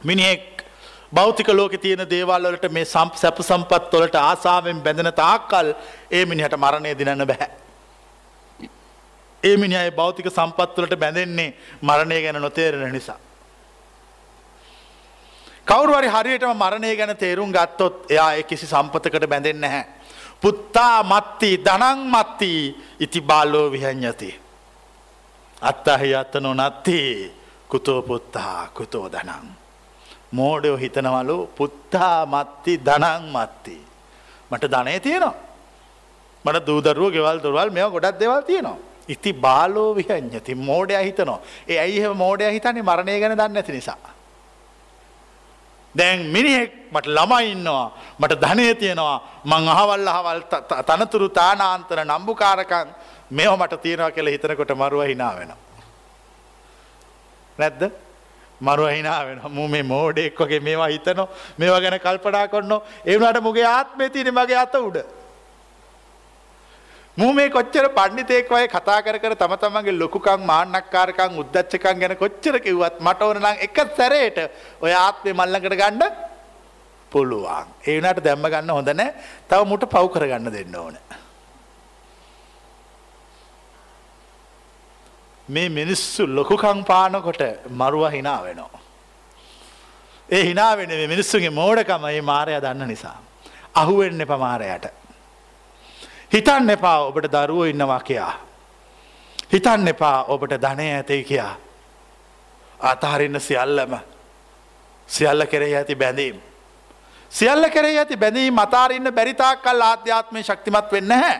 [0.03, 0.65] මිනිහෙක්
[1.11, 5.73] භෞතික ලෝක තියෙන දේවල්වලට මේ සම්ප සැප සම්පත් වලට ආසාාවෙන් බැඳෙන තාක්කල්
[6.11, 7.49] ඒ මිනිහට මරණය දිනන්න බැහැ.
[9.43, 13.19] ඒ මිනිහයි භෞතික සම්පත්වලට බැඳෙන්නේ මරණය ගැන නොතේරෙන නිසා.
[15.67, 19.85] කවරුවරි හරියටම මරණය ගැන තේරුම් ගත්තොත් එයා කිසි සම්පතකට බැඳෙන් නැහැ.
[20.41, 22.51] පුත්තා මත්ති දනං මත්ති
[22.99, 24.29] ඉති බාලෝ විහඥති.
[25.61, 26.97] අත්තහි අත්ත නොනත්ති
[27.67, 29.45] කුතෝ පුත්තා කුතෝ දනං.
[30.31, 33.77] මෝඩයෝ හිතනවලු පුත්තා මත්ති දනං මත්ති.
[34.51, 35.35] මට ධනය තියෙනවා.
[36.45, 38.77] මට දූදරුව ගෙවල් දොරවල් මෙ ගොඩක් දෙවල් තියෙනවා.
[39.07, 41.39] ඉති බාලෝ විහඥති මෝඩය හිතනවා.
[41.67, 44.14] ඒ ඇයි මෝඩය හිතන්නේ මරණය ගැන දන්න ඇති නිසා.
[45.95, 47.87] දැන් මිනිහෙක් මට ළමයි ඉන්නවා
[48.19, 50.41] මට ධනය තියෙනවා මං අහවල් අහවල්
[50.89, 52.89] තනතුරු තානාන්තර නම්බුකාරකන්
[53.31, 55.61] මෙව මට තියෙනවා කියලා හිතනකොට මරුව හිනා වෙනවා.
[57.57, 57.83] නැද්ද?
[58.61, 59.49] මරුව හිනා වෙනවා.
[59.49, 64.33] මු මේ මෝඩෙක් වගේ මේවා හිතනෝ මේවා ගැන කල්පනා කරනෝ ඒ වුණාට මුගේ ආත්මේ තියෙන
[64.33, 64.97] මගේ අත උඩ.
[67.17, 72.55] මූ මේ කොච්චර පණ්ඩිතයෙක් වගේ කතා කර කර තම තමන්ගේ ලොකුකම් මාන්නක්කාරකම් උද්දච්චකම් ගැන කොච්චර
[72.65, 74.39] කිව්වත් මට ඕන නම් එක සැරේට
[74.81, 76.01] ඔය ආත්මේ මල්ලකට ගන්න
[77.11, 77.67] පුළුවන්.
[77.87, 79.13] ඒ වුණාට දැම්ම ගන්න හොඳ නැහැ.
[79.49, 80.97] තව මුට පව් කරගන්න දෙන්න ඕන.
[85.47, 87.41] මේ මිනිස්සු ලොකුකම් පානකොට
[87.81, 88.81] මරුව hina වෙනවා.
[90.29, 93.17] ඒ hina වෙන්නේ මේ මිනිස්සුගේ මෝඩකම මේ මායя දන්න නිසා.
[93.75, 95.04] අහුවෙන්න එපා මායයට.
[96.35, 98.33] හිතන්න එපා ඔබට දරුවෝ ඉන්නවා කියා.
[99.53, 101.55] හිතන්න එපා ඔබට ධනය ඇතයි කියා.
[102.79, 103.95] අතහරින්න සියල්ලම
[105.09, 106.41] සියල්ල කෙරෙහි ඇති බැඳීම්.
[107.29, 111.39] සියල්ල කෙරෙහි ඇති බැඳීම් අතාරන්න බැරිතාක් කල් ආධ්‍යාත්මය ශක්තිමත් වෙන්න හැ.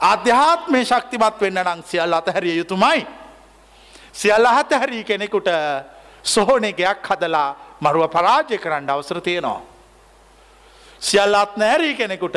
[0.00, 3.06] ආධ්‍යාත්මය ශක්තිමත් වෙන්න නං සියල් අතහැරිය යුතුමයි.
[4.12, 5.48] සියල්ල අහතහැරී කෙනෙකුට
[6.24, 9.60] සොහෝනෙගයක් හදලා මරුව පරාජය කරන්න අවසර තියෙනවා.
[11.00, 12.36] සියල් අත් නෑරී කෙනෙකුට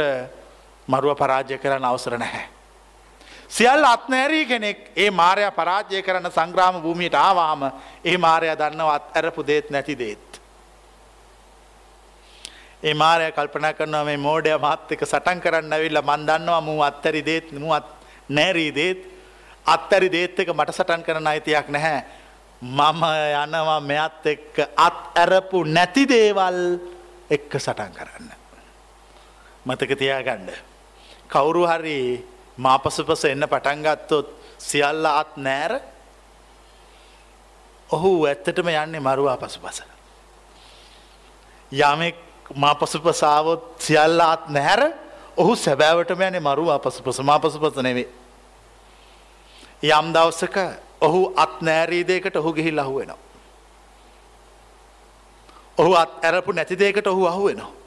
[0.87, 2.45] මරුව පරාජය කරන්න අවසර නැහැ.
[3.49, 7.71] සියල් අත්නෑරී කෙනෙක් ඒ මාරය පරාජය කරන සංග්‍රාම භූමියට ආවාම
[8.03, 10.41] ඒ මාරය දන්නවත් ඇරපු දේත් නැති දේත්.
[12.83, 17.87] ඒ මාරය කල්පනා කරනවා මේ මෝඩය මාත්‍යක සටන් කරන්න ඇවිල්ල මන්දන්නවා මූ අත්තරි දේත් මුවත්
[18.29, 19.01] නෑරී දේත්
[19.65, 22.03] අත්තරි දේත් එක මට සටන් කරන අයිතියක් නැහැ.
[22.61, 23.01] මම
[23.43, 26.59] යනවා මෙයත් එක්ක අත් ඇරපු නැති දේවල්
[27.29, 28.29] එක්ක සටන් කරන්න.
[29.65, 30.72] මතක තියාගන්න.
[31.33, 31.99] කවුරු හරි
[32.57, 34.27] මාපසුපස එන්න පටන්ගත්තොත්
[34.59, 35.73] සියල්ල අත් නෑර
[37.89, 39.81] ඔහු ඇත්තටම යන්නේ මරුවා පසුපස.
[41.71, 42.15] යමෙක්
[42.55, 44.93] මාපසුපසාවොත් සියල්ල අත් නැහැර
[45.37, 48.07] ඔහු සැබෑවටම යනේ මරුවා පසුපස මාපසුපස නෙවේ.
[49.83, 50.57] යම් දවසක
[51.01, 53.21] ඔහු අත් නෑරීදයකට ඔහු ගිහිල් අහුවෙනවා.
[55.77, 57.82] ඔහු අත් ඇරපු නැතිදේකට ඔහු අහුවෙනවා.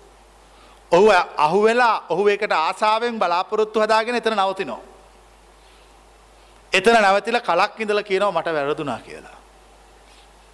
[0.93, 4.81] ඔහු අහුවෙලා ඔහු එකට ආසාාවෙන් බලාපොරොත්තු හදාගෙන එතන නවතිනෝ.
[6.73, 9.39] එතන නැවතිල කලක් ඉඳල කියනව මට වැරදුනා කියලා.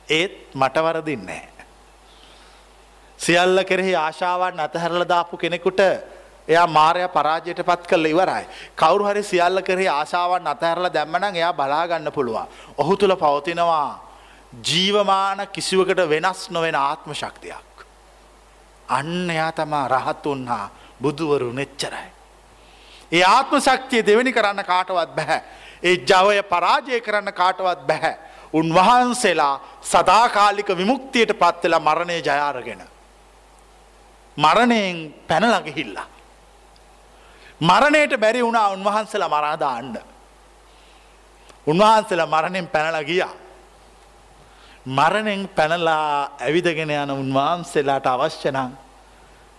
[0.08, 1.48] ඒත් මට වරදින්නේ.
[3.18, 5.80] සියල්ල කෙරෙහි ආශාවන් අතහැරල දාපු කෙනෙකුට
[6.48, 8.46] එයා මාරය පරාජයට පත් කල ඉවරයි.
[8.76, 12.48] කවරු හරි සියල්ල කරේ ආශාවන් අතහැරල දැම්මන එයා බලාගන්න පුළුවන්.
[12.78, 14.00] ඔහු තුළ පවතිනවා
[14.62, 17.71] ජීවමාන කිසිවකට වෙනස් නොවෙන ආත්ම ශක්තියක්.
[18.92, 20.66] අන්න එයා තමා රහත්තුන් හා
[21.00, 22.08] බුදුවරු නෙච්චරයි.
[23.12, 25.40] ඒ ආත්ම ශක්තිය දෙවැනි කරන්න කාටවත් බැහැ.
[25.82, 28.14] ඒ ජවය පරාජය කරන්න කාටවත් බැහැ.
[28.52, 32.82] උන්වහන්සේලා සදාකාලික විමුක්තියට පත්වෙලා මරණය ජයාරගෙන.
[34.36, 34.96] මරණයෙන්
[35.28, 36.08] පැනලගහිල්ලා.
[37.60, 39.94] මරණයට බැරි වුණා උන්වහන්සේලා මරාදාන්න.
[41.66, 43.34] උන්වහන්සේලා මරණයෙන් පැනල ගියා.
[44.86, 48.58] මරණෙන් පැනලා ඇවිදගෙන යන උන්වහන්සේලාට අවශ්‍යනං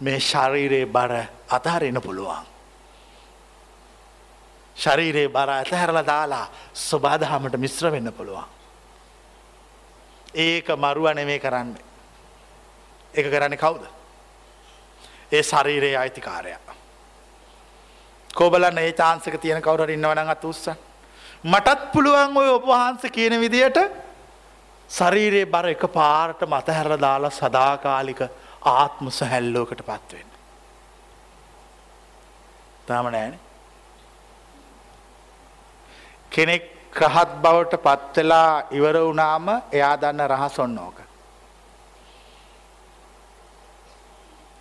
[0.04, 1.14] මේ ශරීරයේ බර
[1.50, 2.46] අතහරෙන පුළුවන්.
[4.78, 6.46] ශරීරයේ බර ඇතහැරල දාලා
[6.76, 8.46] ස්වබාදහමට මිශ්‍ර වෙන්න පුළුවන්.
[10.36, 11.76] ඒක මරුව නෙමේ කරන්න.
[13.14, 13.84] එක කරන්න කවුද.
[15.32, 16.56] ඒ ශරීරයේ අයිතිකාරය.
[18.30, 20.78] කෝබලන්න ඒ චාන්සක තියෙන කවුර ඉන්නවන අත් උත්සන්
[21.44, 23.78] මටත් පුළුවන් ඔය ඔබහන්ස කියන විදියට
[24.90, 28.22] ශරීරයේ බර එක පාරට මතහැර දාලා සදාකාලික
[28.66, 30.30] ආත්ම සැහැල්ලෝකට පත්වෙන්න.
[32.88, 33.40] තාම නෑන
[36.32, 40.98] කෙනෙක් ක්‍රහත් බවට පත්වෙලා ඉවර වුණාම එයා දන්න රහස් ඔන්න ඕක.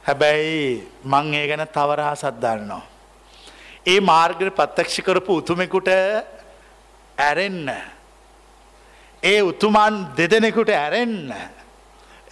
[0.04, 2.82] හැබැයි මං ඒ ගැන තවරහසත් දන්නවා.
[3.86, 5.88] ඒ මාර්ගර පත්තක්ෂ කරපු උතුමෙකුට
[7.18, 7.68] ඇරෙන්න.
[9.22, 11.34] ඒ උතුමන් දෙදෙනෙකුට ඇරෙන්න.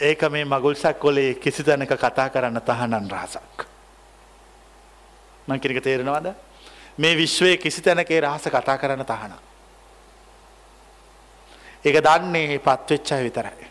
[0.01, 3.67] ඒක මේ මගුල්සක් කොලේ කිසි තැනක කතා කරන්න තහනන් රහසක්.
[5.47, 6.35] මංකිරික තේරෙනවාද
[6.99, 9.33] මේ විශ්වය කිසි තැනකේ රහස කතා කරන්න තහන.
[11.85, 13.71] ඒක දන්නේ පත්වෙච්චා විතරයි.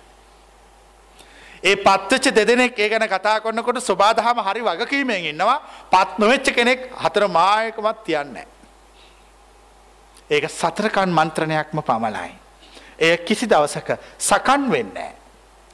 [1.63, 5.59] ඒ පත්වච්ච දෙදෙනෙක් ඒ ගැන කතා කොන්නකොට ස්වබාදහම හරි වගකීමෙන් ඉන්නවා
[5.89, 8.47] පත් නොවෙච්ච කෙනෙක් හතර මායකමත් තියන්නේ.
[10.29, 12.31] ඒක සතරකන් මන්ත්‍රණයක්ම පමණයි.
[12.99, 15.18] එය කිසි දවසක සකන් වෙන්නේ.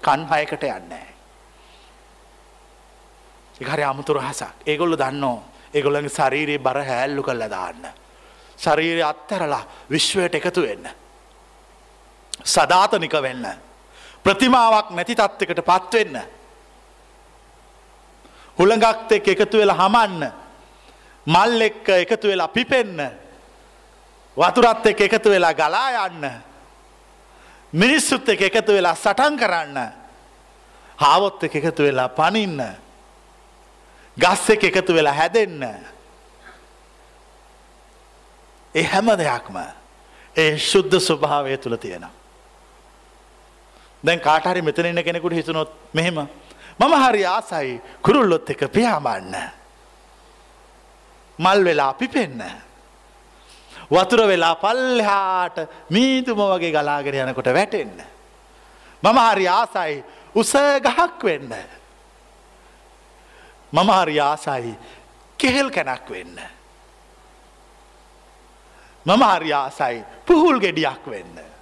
[0.06, 1.08] කන් හයකට යන්නේ.
[3.62, 5.38] හරි අමුතුර හසක් ඒගොල්ල දන්නෝ
[5.74, 7.84] ඒගොල්ලගේ ශරීරයේ බර හැල්ලු කල්ල දාන්න.
[8.58, 10.88] ශරීරය අත්තරලා විශ්වයට එකතු වෙන්න.
[12.46, 13.46] සධාතනික වෙන්න.
[14.24, 16.18] ප්‍රතිමාවක් නැති තත්වකට පත්වෙන්න.
[18.58, 20.32] හුළඟක්ත එක් එකතු වෙලා හමන්න
[21.28, 23.00] මල් එක්ක එකතු වෙලා පිපෙන්න
[24.38, 26.24] වතුරත් එක් එකතු වෙලා ගලා යන්න
[27.76, 29.80] මිනිස්සුත් එක එකතු වෙලා සටන් කරන්න
[30.98, 32.62] හාවොත් එක එකතු වෙලා පනින්න
[34.18, 35.64] ගස් එක එකතු වෙලා හැදෙන්න
[38.76, 39.58] ඒ හැම දෙයක්ම
[40.36, 42.14] ඒ ශුද්ධ ස්වභාවය තුළ තියෙනවා
[44.04, 46.28] දැන් කාටහරි මෙතන ඉන්න කෙනෙකුට හිතුනොත් මෙහෙම
[46.80, 49.36] මම හරි ආසයි කුරුල්ලොත් එක පියාඹන්න.
[51.40, 52.44] මල් වෙලා පිපෙන්න.
[53.92, 55.58] වතුර වෙලා පල්හාට
[55.90, 57.98] මීදුම වගේ ගලාගෙන යනකොට වැටෙන්න.
[59.04, 60.04] මම හරි ආසයි
[60.36, 61.54] උස ගහක් වෙන්න.
[63.74, 64.76] මම හරි ආසයි
[65.40, 66.40] කෙහෙල් කැනක් වෙන්න.
[69.06, 71.56] මම හරි ආසයි පුහුල් ගෙඩියක් වෙන්න.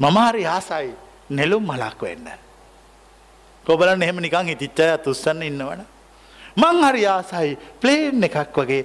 [0.00, 0.94] මමාරි ආසයි
[1.30, 2.26] නෙලුම් මලක් වෙන්න.
[3.66, 5.80] කොබලන් එහෙම නිකං හිතිච්චය තුස්සන්න ඉන්නවන.
[6.56, 8.84] මං හරි ආසයි ප්ලේන් එකක් වගේ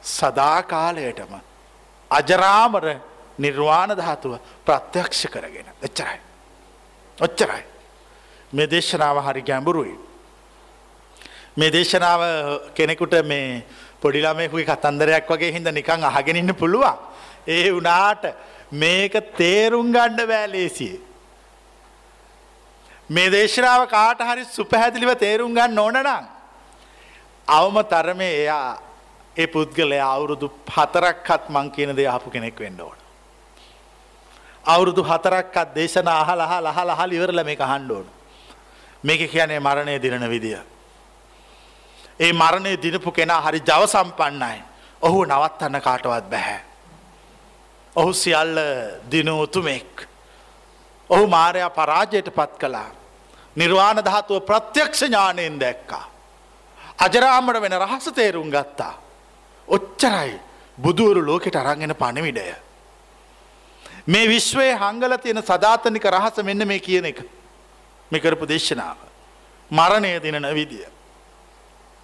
[0.00, 0.88] යන්න.
[0.88, 0.88] එක්කම ක්‍රමයක් තියෙන ඕක කොරන්න.
[0.90, 1.40] මරණය ජයගණ්ඩ ඕනෑ.
[1.40, 1.60] මරණය ජයාරගෙන ඉවර වෙලා ශරීරයේ බර අතහැරල දැම්මහම විශ්වය තුළ ඔබ සදාකාලිකයි.
[1.60, 1.60] අජරාමරයි ලෝතුරු සුවයට පත් වෙලා.
[1.60, 1.60] නිර්වාණ ධාතුවත් එක්ක එකතු වෙලා.
[1.60, 1.60] එතකොට ඔබ සදාකාලයටම
[2.10, 2.84] අජරාමර
[3.38, 6.20] නිර්වාණ ධාතුව ප්‍රත්‍යක්ෂ කරගෙන එච්චරයි.
[7.18, 7.64] ඔච්චරයි.
[8.52, 9.98] මේ දේශනාව හරි ගැඹුරුයි.
[11.56, 12.20] මේ දේශනාව
[12.74, 13.64] කෙනෙකුට මේ
[14.00, 16.96] පොඩිලාමෙකුයි කතන්දරයක් වගේ හිද නිකං අහගෙනන්න පුළුවන්.
[17.46, 18.24] ඒ වනාට
[18.72, 21.00] මේක තේරුම් ගණ්ඩ බෑලේසියේ.
[23.10, 26.26] මේ දේශනාව කාට හරි සුපහැදිලිව තේරුම් ගන්න ඕනනම්.
[27.48, 28.78] අවම තරමේ එයා
[29.36, 32.96] ඒ පුද්ගලය අවුරුදු හතරක්කත් මං කියන දේ ආපු කෙනෙක් වෙන්න ඕන.
[34.64, 38.06] අවුරුදු හතරක්කත් දේශන අහල හා ලහ ලහල් ඉවරල මේ හන්ඩෝන.
[39.04, 40.58] මේක කියන්නේ මරණය දිරන විදිය.
[42.20, 44.62] ඒ මරණය දිනපු කෙනා හරි ජව සම්පන්නයි.
[45.02, 46.60] ඔහු නවත්තන්න කාටවත් බැහැ.
[47.96, 48.58] ඔහු සියල්ල
[49.10, 50.08] දිනුවතුමෙක්.
[51.10, 52.90] ඔහු මාරයා පරාජයට පත් කළා.
[53.56, 56.04] නිර්වාණ ධාතුව ප්‍රත්‍යක්ෂ ඥානයෙන් දැක්කා.
[56.98, 59.09] අජරාමට වෙන රහස තේරුම් ගත්තා.
[59.70, 60.38] ඔච්චරයි
[60.78, 62.54] බුදුවරු ලෝකෙට අරංගෙන පණවිඩය.
[64.06, 67.20] මේ විශ්වයේ හංගල තියෙන සධාතනික රහස මෙන්න මේ කියන එක
[68.10, 68.98] මෙකරපු දේශනාව.
[69.70, 70.86] මරණය දිනන විදිය.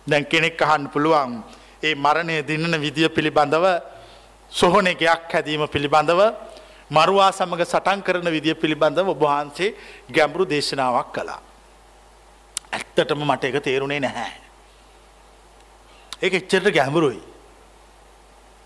[0.06, 1.42] දැන් කෙනෙක් අහන්න පුළුවන්
[1.82, 3.66] ඒ මරණය දින්නන විදිය පිළිබඳව
[4.52, 6.20] සොහොනෙකයක් හැදීම පිළිබඳව
[6.90, 9.74] මරුවා සමඟ සටන් කරන විදිය පිළිබඳව ඔබහන්සේ
[10.08, 11.40] ගැඹුරු දේශනාවක් කළා.
[12.72, 14.34] ඇත්තටම මට එක තේරුණේ නැහැ.
[16.22, 17.35] ඒ එච්චට ගැඹුරුයි.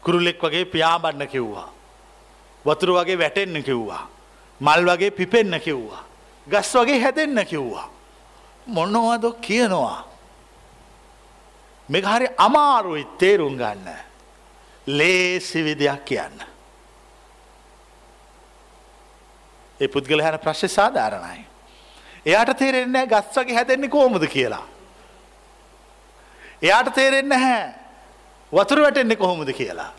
[0.04, 1.68] කුරුල්ලෙක් වගේ පියාබන්න කිව්වා.
[2.66, 4.08] වතුර වගේ වැටෙන්න කිව්වා.
[4.60, 6.04] මල් වගේ පිපෙන්න කිව්වා.
[6.50, 7.88] ගස් වගේ හැදෙන්න කිව්වා.
[8.66, 10.04] මොන්නවාද කියනවා.
[11.88, 13.88] මෙ හරි අමාරුයි තේරුම් ගන්න.
[14.86, 16.42] ලේසි විදියක් කියන්න.
[19.80, 21.44] ඒ පුද්ගල හැන ප්‍රශ්්‍ය සාධාරණයි.
[22.26, 24.66] එයාට තේරෙන්නේ ගස් වගේ හැදෙන්නේ කෝමද කියලා.
[26.62, 27.79] එයාට තේරෙන්න හැ
[28.52, 29.92] වතුර වැටෙන්නේ කොහොමද කියලා.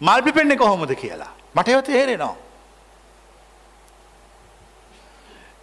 [0.00, 1.32] මල් පිපෙන්නේ කොහොමද කියලා.
[1.54, 2.36] මට ඒව තේරෙනවා.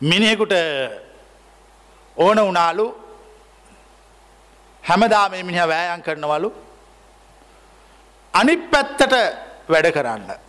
[0.02, 0.54] මිනිහෙකුට
[2.18, 2.86] ඕන වුණාලු
[4.84, 6.50] හැමදාම මිනිහ වෑයන් කරනවලු
[8.34, 9.14] අනිත් පැත්තට
[9.70, 10.43] වැඩ කරන්න.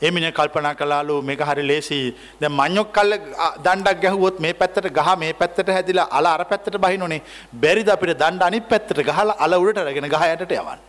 [0.00, 1.98] එමින කල්පනා කලාලු මේක හරි ලේසි
[2.40, 3.12] ද මං්යොක් කල්ල
[3.64, 7.22] දණ්ඩක් ගැහුවොත් මේ පැත්තට ගහ මේ පැත්තට හැදිලා අල අර පැත්තට බහිනොනේ
[7.62, 10.80] බැරිද අපිට දණ්ඩ අනි පැත්තට ගහල අල උඩට රගෙන ගහයටට යවන්.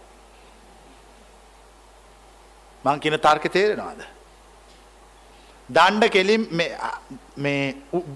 [2.86, 4.02] මං කියන තර්ක තේරෙනවාද.
[5.70, 6.44] දණ්ඩ කෙලින්
[7.40, 7.64] මේ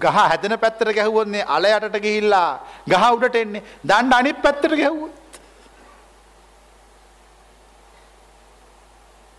[0.04, 2.50] ගහ හැදන පැත්තට ගැහුවොන්නේ අල යටට ගිහිල්ලා
[2.92, 5.18] ගහ උඩට එන්නේ දණ්ඩ අනි පැත්තට ගැහුවත්.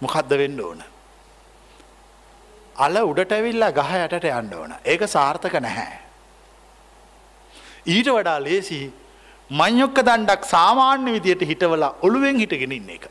[0.01, 0.83] මොකක්ද වෙන්න ඕන.
[2.78, 4.76] අල උඩට ඇවිල්ලා ගහ යටට යන්න ඕන.
[4.84, 5.97] ඒක සාර්ථක නැහැ.
[7.88, 8.80] ඊට වඩා ලේසි
[9.51, 13.05] මංයොක්ක දණ්ඩක් සාමාන්‍ය විදියට හිටවලා ඔළුවෙන් හිටගෙන ඉන්න එක.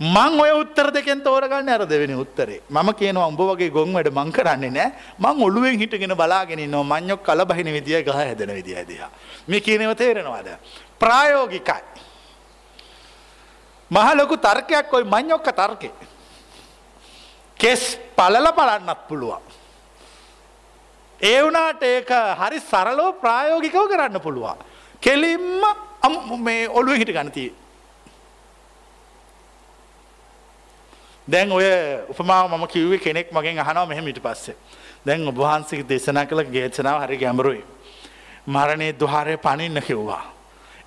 [0.00, 4.32] මං ඔය උත්තර දෙකෙන් තෝරගන්න අර දෙවෙනි උත්තරේ මම කියනවා උඹ වගේ ගොන් වැඩ මං
[4.32, 9.10] කරන්නේ නෑ මං ඔළුවෙන් හිටගෙන බලාගෙන ඉන්නවා මංයොක් කලබහින විදිය ගහ හැදෙන විදිය දිහා
[9.46, 10.50] මේ කියනව තේරෙනවාද
[10.98, 11.82] ප්‍රායෝගිකයි
[13.90, 15.92] මහ ලොකු තර්කයක් ඔයි මංයොක්ක තර්කේ
[17.56, 19.42] කෙස් පලල පලන්නත් පුළුවන්.
[21.20, 24.58] ඒ වනාට ඒක හරි සරලෝ ප්‍රායෝගිකව කරන්න පුළුවන්.
[25.02, 25.62] කෙලින්ම
[26.38, 27.52] මේ ඔලුව හිට ගනතිය.
[31.28, 31.64] දැන් ඔය
[32.08, 34.56] උපමාව මම කිව්වේ කෙනෙක් මගෙන් අහනවා මෙහෙම ඊට පස්සේ.
[35.06, 37.64] දැන් ඔබහන්සික දේශනා කළ ගේචනාව හරි ගැඹරුයි.
[38.46, 40.24] මරණය දුහාරය පණින්න කිව්වා.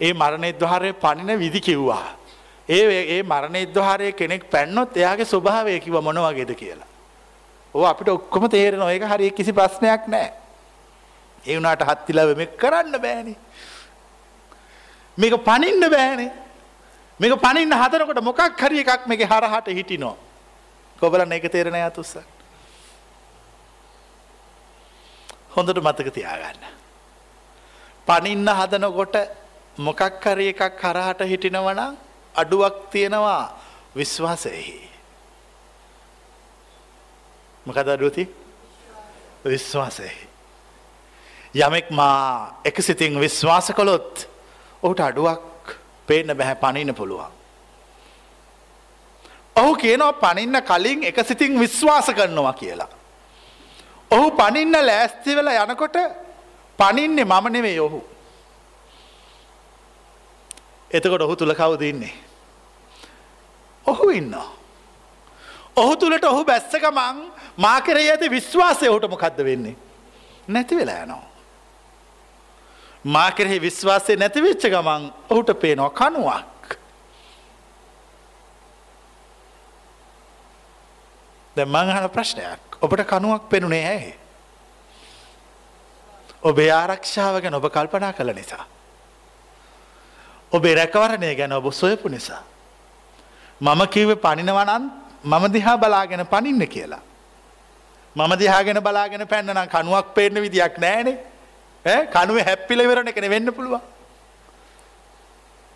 [0.02, 2.06] ඒ මරණය දුහාරය පණින විදි කිව්වා.
[2.70, 6.88] ඒ ඒ මරණ ඉද්දහාරය කෙනෙක් පැන්නොත් එයාගේ ස්වභාවය කිව මොන වගේද කියලා.
[7.76, 10.32] ඕ අපිට ඔක්කොම තේරෙන ඒක හරි කිසි ප්‍රශ්නයක් නෑ.
[11.46, 13.36] ඒ වුණට හත්තිලව මේ කරන්න බෑනි.
[15.18, 16.32] මේක පනින්න බෑනේ.
[17.20, 20.16] මේක පනින්න හදනකොට මොකක් හරි එකක් මේක හරහට හිටිනෝ.
[21.00, 22.18] කොබලන්න එක තේරණ යතුස්ස.
[25.56, 26.68] හොඳට මතක තියාගන්න.
[28.08, 29.16] පනින්න හදනකොට
[29.80, 32.07] මොකක් හරි එකක් කරහට හිටිනවනම්
[32.38, 33.44] අඩුවක් තියෙනවා
[33.96, 34.90] විශ්වාසයෙහි.
[37.66, 38.24] මොකද අඩුවති
[39.46, 40.28] විශ්වාසයෙහි.
[41.56, 44.28] යමෙක් මා එක සිතින් විශ්වාස කොළොත්
[44.84, 45.74] ඔහුට අඩුවක්
[46.08, 47.32] පේන බැහැ පනින පුළුවන්.
[49.56, 52.90] ඔහු කියනවා පනින්න කලින් එක සිතින් විශ්වාස කරනවා කියලා.
[54.12, 55.98] ඔහු පනින්න ලෑස්ති වෙලා යනකොට
[56.80, 58.00] පනින්නේ මම නෙවේ ඔහු.
[60.92, 62.27] එතකොට ඔහු තුළ කවුද ඉන්නේ.
[63.88, 64.52] ඔහු ඉන්නවා.
[65.76, 67.24] ඔහු තුළට ඔහු බැස්සකමං
[67.58, 69.76] මාකරේ ඇති විශ්වාසය ඔහුට මොකක්ද වෙන්නේ.
[70.48, 71.26] නැති වෙලා යනවා.
[73.06, 76.78] මාකරෙහි විශ්වාසය නැතිවෙච්ච ගමන් ඔහුට පේනවා කනුවක්.
[81.56, 84.14] ද මංහල ප්‍රශ්නයක් ඔබට කනුවක් පෙනුනේ ඇයි.
[86.44, 88.66] ඔබේ ආරක්ෂාව ගැන ඔබ කල්පනා කළ නිසා.
[90.52, 92.44] ඔබේ රැකවරණය ගැන ඔබ සොයපු නිසා.
[93.62, 94.84] මම කිව්ව පනිනවනන්
[95.24, 97.02] මම දිහා බලාගෙන පනින්න කියලා.
[98.16, 101.18] මම දිහාගෙන බලාගෙන පැන්නනම් කනුවක් පේන්න විදියක් නෑනේ
[102.08, 103.82] කනුව හැප්පිල ඉවරණ එකන වෙන්න පුළුවන්.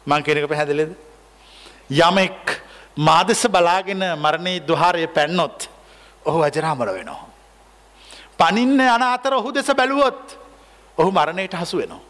[0.07, 0.91] මං කෙනෙක පැහැදිලෙද.
[1.89, 2.61] යමෙක්
[2.95, 5.69] මාදෙස බලාගෙන මරණී දුහාරය පැන්නොත්
[6.25, 7.25] ඔහු අජරාමර වෙනවා.
[8.37, 10.37] පනින්න යන අතර ඔහු දෙස බැලුවොත්
[10.97, 12.01] ඔහු මරණයට හසු වෙනවා.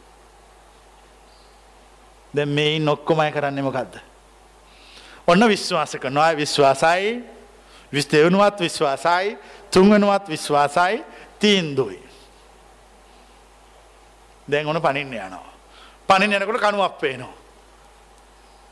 [2.33, 4.10] දැ මේ නොක්කොමයි කරන්නේ මොකක්ද.
[5.31, 7.11] ඔන්න විශ්වාස කරනවා විශ්වාසයි
[7.93, 9.37] විස්තෙවනුවත් විශ්වාසයි
[9.71, 11.03] තුන්වනුවත් විශ්වාසයි
[11.39, 12.01] තීන්දුයි.
[14.47, 15.53] දැන් ඕන පනින්න යනවා.
[16.09, 17.37] පනින් යනකොට කනුවක් පේනවා.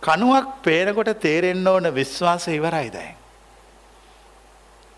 [0.04, 3.16] කනුවක් පේනකොට තේරෙන්න ඕන විශ්වාස ඉවරයි දැන්.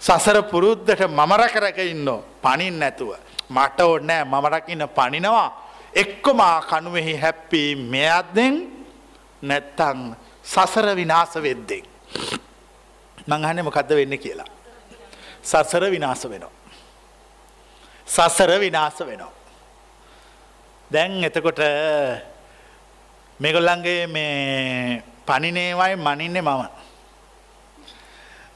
[0.01, 2.07] සසර පුරුද්ධට මමරක රැක ඉන්න
[2.41, 3.12] පනින් නැතුව.
[3.49, 5.47] මට ඕන්නෑ මමරකින්න පනිනවා
[5.93, 8.55] එක්කොමා කනුවෙහි හැප්පී මෙයත්දෙන්
[9.41, 9.99] නැත්තං
[10.52, 11.86] සසර විනාස වෙද්දෙක්.
[13.28, 14.49] මංහන්න මොකක්ද වෙන්න කියලා.
[15.43, 16.52] සසර විනාස වෙනවා.
[18.08, 19.32] සසර විනාස වෙනවා.
[20.91, 21.62] දැන් එතකොට
[23.39, 26.64] මෙගොල්ලන්ගේ මේ පනිනේවයි මනින්නේ මම.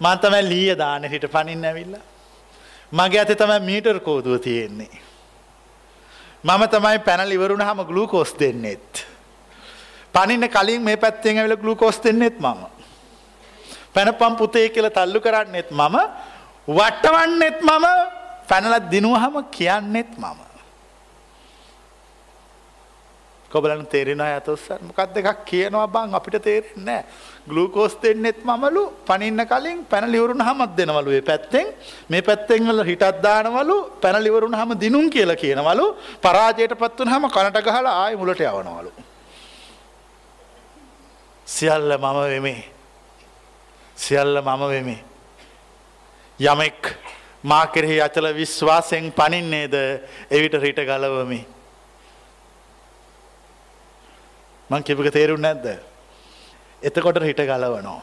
[0.01, 1.95] මන් තමයි ලීය දාන හිට පනින්න ඇවිල්ල.
[2.91, 4.93] මගේ ඇති තමයි මීටර් කෝදුව තියෙන්නේ.
[6.43, 9.14] මම තමයි පැනල් ඉවරුණ හම ගලූකෝස් දෙන්නෙත්.
[10.15, 12.61] පනින්න කලින් මේ පැත්තෙන් ඇවිල ගලූකෝස් දෙන්නෙත් මම.
[13.93, 15.95] පැනපම් පුතේ කියල තල්ලු කරන්නෙත් මම.
[16.67, 17.85] වට්ටවන්නෙත් මම.
[18.49, 20.39] පැනලත් දිනුවහම කියන්නෙත් මම.
[23.51, 26.15] කොබලන් තේරෙන ඇතුස්සන් මොකක් දෙකක් කියනවා බං?
[26.15, 27.01] අපිට තේරෙන්නේ
[27.49, 28.83] ගලූකෝස් දෙන්නෙත් මමලු.
[29.07, 31.67] පනින්න කලින් පැනලිවරුණ හමත් දෙනවලු ඒ පැත්තෙන්.
[32.09, 33.77] මේ පැත්තෙන්වල හිටත් දානවලු.
[34.03, 35.85] පැනලිවරුණ හම දිනුම් කියලා කියනවලු.
[36.23, 38.91] පරාජයට පත්වන හම කනට ගහලා ආය මුලට යවනවලු.
[41.45, 42.63] සියල්ල මම වෙමේ.
[43.97, 45.03] සියල්ල මම වෙමේ.
[46.39, 46.97] යමෙක්
[47.43, 49.75] මා කෙරෙහි අචල විශ්වාසයෙන් පනින්නේද
[50.31, 51.45] එවිට රිට ගලවමි.
[54.69, 55.65] මං කිපක තේරුම් නැද්ද.
[56.81, 58.01] එතකොට හිට ගලවනෝ.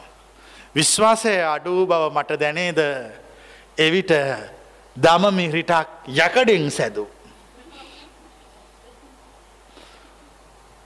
[0.75, 2.79] විශ්වාසය අඩූ බව මට දැනේද
[3.77, 4.13] එවිට
[4.95, 7.07] දමමි රිටක් යකඩින් සැදූ.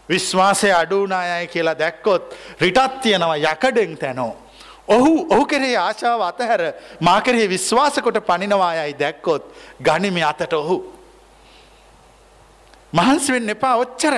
[0.10, 4.34] විශ්වාසය අඩුනායයි කියලා දැක්කොත් රිටත් තියෙනවා යකඩෙන් තැනෝ.
[4.88, 6.62] ඔහු ඔහු කෙරේ ආශාව අතහැර
[7.00, 9.44] මා කෙරෙහි විශ්වාසකොට පනිනවායයි දැක්කොත්
[9.82, 10.78] ගනිමි අතට ඔහු.
[12.94, 14.16] මහන්සවෙන් එපා ඔච්චර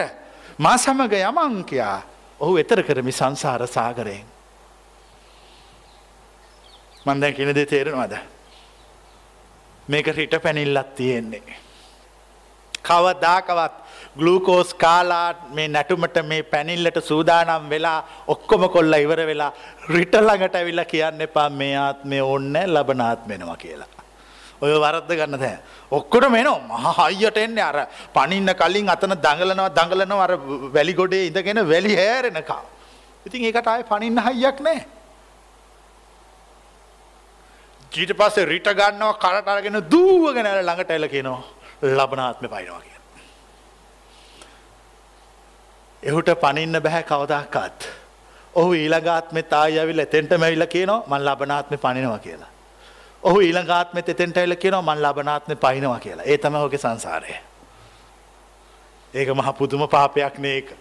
[0.58, 1.98] මා සමග යමංකයා
[2.40, 4.28] ඔහු එතර කරමි සංසාර සාගරයෙන්.
[7.06, 8.14] මන්දැන් කිනද තේරෙනවාද.
[9.88, 11.58] මේක රිට පැනිල්ලත් තියෙන්නේ.
[12.84, 13.76] කවදාකවත්
[14.20, 18.00] ගලූකෝස් කාලාත් මේ නැටුමට මේ පැනිල්ලට සූදානම් වෙලා
[18.34, 19.52] ඔක්කොම කොල්ල ඉවර වෙලා
[19.96, 23.90] රිටල්ලඟට ඇවිල්ල කියන්න එපා මේ ආත්මය ඔන්න ලබනාත් වෙනවා කියලා.
[24.62, 25.58] ඔය වරද්ද ගන්න දෑ.
[25.92, 27.78] ඔක්කොට මෙනෝ මහයියට එන්නේ අර
[28.14, 30.34] පනින්න කලින් අතන දඟලනවා දඟලනවා අර
[30.76, 32.62] වැලි ගොඩේ ඉඳගෙන වැලි හැරෙනකා.
[33.26, 34.86] ඉතින් ඒකට ආය පනින්න හයියක් නෑ.
[37.92, 41.44] ජීට පස්සේ රිට ගන්නවා කරට අරගෙන දූවගෙන ළඟට එල කියනවා
[41.98, 42.99] ලබනාත්ම පයිනවා කිය.
[46.04, 47.90] එහුට පනින්න බැහැ කවදක්කත්.
[48.54, 52.52] ඔහු ඊළඟාත්මෙත් ආයවිල එතෙන්ට මැවිල්ල කියනවා මන් ලබනාත්ම පනිනවා කියලා.
[53.24, 57.36] ඔහු ඊළඟාත්මෙත් එතෙන්ට ඇල්ල කියනවා මන් ලබනාත්ම පයිනවා කියලා ඒ තම හෝක සංසාරය.
[59.14, 60.74] ඒක මහ පුදුම පාපයක් නේක.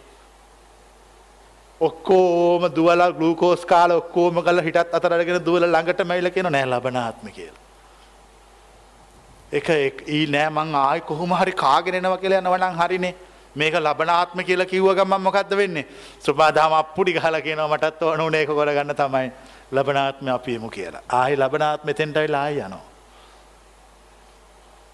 [1.81, 7.65] ඔක්කෝම දුවල ගලූකෝස් කාල ඔක්කෝම කල හිටත් අතරගෙන දුවල ළඟට මැයිල කියෙන නෑ ලබනාත්ම කියලා.
[9.53, 13.15] එක ඒ නෑ මං ආය කොහොම හරි කාගෙනනවා කියලා යනවනං හරිනේ
[13.57, 15.87] මේක ලබනාත්ම කියලා කිව්ව ගමන් මොකක්ද වෙන්නේ
[16.27, 19.33] සුපාදාම අප්පුඩි ගහලා කියනවා මටත් ඕන උනේ ඒක කරගන්න තමයි
[19.73, 21.03] ලබනාත්ම අපි යමු කියලා.
[21.11, 22.87] ආයි ලබනාත්ම එතෙන්ට වෙලා ආයි යනවා.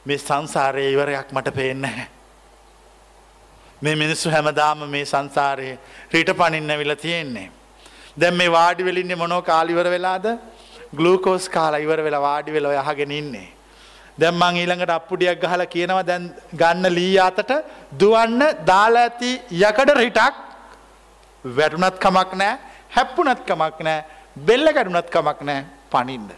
[0.07, 2.09] මේ සංසාරයේ ඉවරයක් මට පේන්නේ නැහැ.
[3.83, 5.79] මේ මිනිස්සු හැමදාම මේ සංසාරයේ
[6.13, 7.51] රිට පනින්න ඇවිල්ලා තියෙන්නේ.
[8.21, 10.27] දැන් මේ වාඩි වෙලා ඉන්නේ මොනෝ කාලිවර වෙලාද?
[10.97, 13.49] ග්ලූකෝස් කාලා ඉවර වෙලා වාඩි වෙලා ඔය අහගෙන ඉන්නේ.
[14.19, 17.51] දැන් මං ඊළඟට අප්පුඩියක් ගහලා කියනවා දැන් ගන්න ලී අතට
[18.01, 20.35] දුවන්න දාලා ඇති යකඩ රිටක්
[21.45, 22.59] වැටුණත් කමක් නැහැ
[22.97, 24.05] හැප්පුණත් කමක් නැහැ
[24.37, 26.31] බෙල්ල කැඩුණත් කමක් නැහැ පනින්න.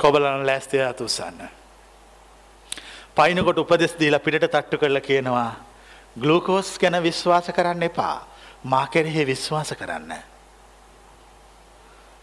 [0.00, 1.48] කොබලන ලෑස්තිය අතුස්සන්න
[3.16, 5.50] පයින්කොට උපදෙස් දීලා පිටට තට්ටු කරලා කියනවා
[6.16, 8.26] ගලූකෝස් ගැන විශ්වාස කරන්න එපා.
[8.64, 10.12] මා කෙරෙහි විශ්වාස කරන්න.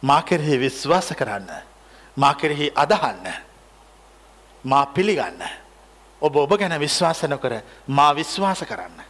[0.04, 1.50] මා කෙරෙහි විශ්වාස කරන්න.
[2.18, 3.34] මා කෙරෙහි අදහන්න
[4.64, 5.43] මා පිළිගන්න
[6.22, 9.01] ඔබ ඔබ ගැන විශ්වාස නොකර මා විශ්වාස කරන්න.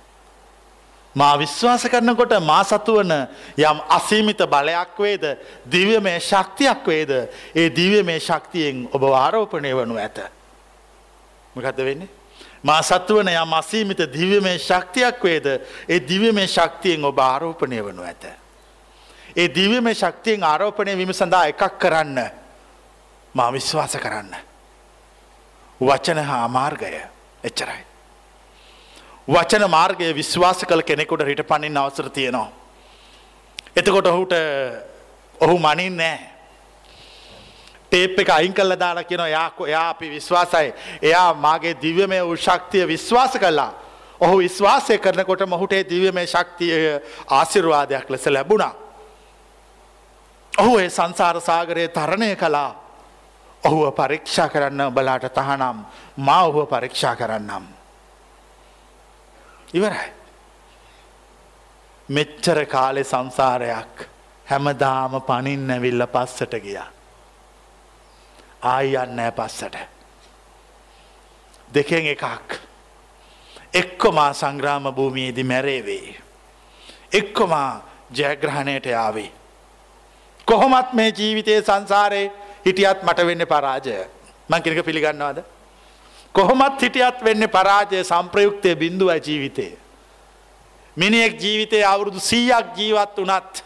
[1.15, 3.11] මා විශ්වාස කරනකොට මා සතුවන
[3.57, 5.23] යම් අසීමිත බලයක් වේද
[5.65, 7.11] දිව්‍ය මේ ශක්තියක් වේද
[7.53, 10.17] ඒ දිව්‍ය මේ ශක්තියෙන් ඔබ ආරෝපණය වනු ඇත.
[11.55, 12.09] මොකද වෙන්නේ.
[12.63, 15.45] මා සත්තුවන යම් අසීමිත දිව්‍ය මේ ශක්තියක් වේද
[15.87, 18.25] ඒ දිව්‍ය මේ ශක්තියෙන් ඔබ ආරෝපණය වනු ඇත.
[19.35, 22.42] ඒ දිව්‍ය මේ ශක්තියෙන් ආරෝපණය විම සඳහා එකක් කරන්න
[23.33, 24.35] මා විශ්වාස කරන්න.
[25.81, 26.91] වචන හා මාර්ගය
[27.43, 27.85] එච්චරයි.
[29.27, 32.51] වචන මාර්ගය විශ්වාස කළ කෙනෙකුට රිට පනින් අවසර තියෙනවා.
[33.75, 34.33] එතකොට ඔහුට
[35.39, 36.19] ඔහු මනින් නෑ.
[37.89, 42.87] ටේප් එක අයින් කල්ල දාලා කියන යාකෝ එයා අපි විශ්වාසයි එයා මාගේ දිව්‍යමය වූ ශක්තිය
[42.87, 43.73] විශ්වාස කල්ලා.
[44.19, 48.73] ඔහු විශ්වාසය කරනකොට මොහුටේ දිව්‍යමය ශක්තිය ආසිර්වාදයක් ලෙස ලැබුණා.
[50.53, 52.82] ඔහු ඒ සංසාර සාගරයේ තරණය කලා
[53.63, 55.77] ඔහුව පරීක්ෂා කරන්න බලාට තහනම්
[56.17, 57.63] මා ඔහුව පරීක්ෂා කරන්නම්.
[59.73, 60.11] ඉවරයි.
[62.09, 64.09] මෙච්චර කාලෙ සංසාරයක්
[64.45, 66.89] හැමදාම පනින් ඇවිල්ල පස්සට ගියා.
[68.63, 69.75] ආයන්නෑ පස්සට.
[71.71, 72.59] දෙකෙන් එකක්.
[73.73, 76.15] එක්කොමා සංග්‍රාම භූමියේදි මැරේවේ.
[77.11, 79.31] එක්කොමා ජයග්‍රහණයට යාවේ.
[80.47, 82.31] කොහොමත් මේ ජීවිතය සංසාරයේ
[82.65, 83.97] හිටියත් මට වෙන්න පරාජය
[84.49, 85.43] මං කෙනක පිළිගන්නවාද.
[86.35, 89.67] කොහොමත් හිටියත් වෙන්න පරාජය සම්ප්‍රයුක්තය බිඳුවයි ජීවිතය.
[90.97, 93.63] මිනිෙක් ජීවිතය අවුරුදු සීයක් ජීවත් වනත්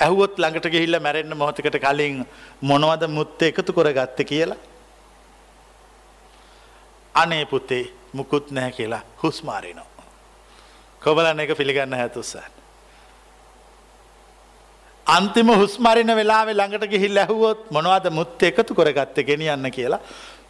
[0.00, 2.24] ඇහුවොත් ළඟට ගිහිල්ල මැරෙන්න්න මොහොතකට කලින්
[2.62, 4.60] මොනවද මුත්ත එකතු කොර ගත්ත කියලා.
[7.14, 9.88] අනේ පුතේ මුකුත් නැහැ කියලා හුස්මාරිනෝ.
[11.02, 12.59] කොබලන්න එක පිළිගන්න හැතුස්සන්න.
[15.16, 20.00] අන්තිම හුස්මරින වෙලාවෙ ළඟට ගිහිල් ඇහුවොත් මොනවද මුත් එකතු කොරගත්ත ගෙනියන්න කියලා.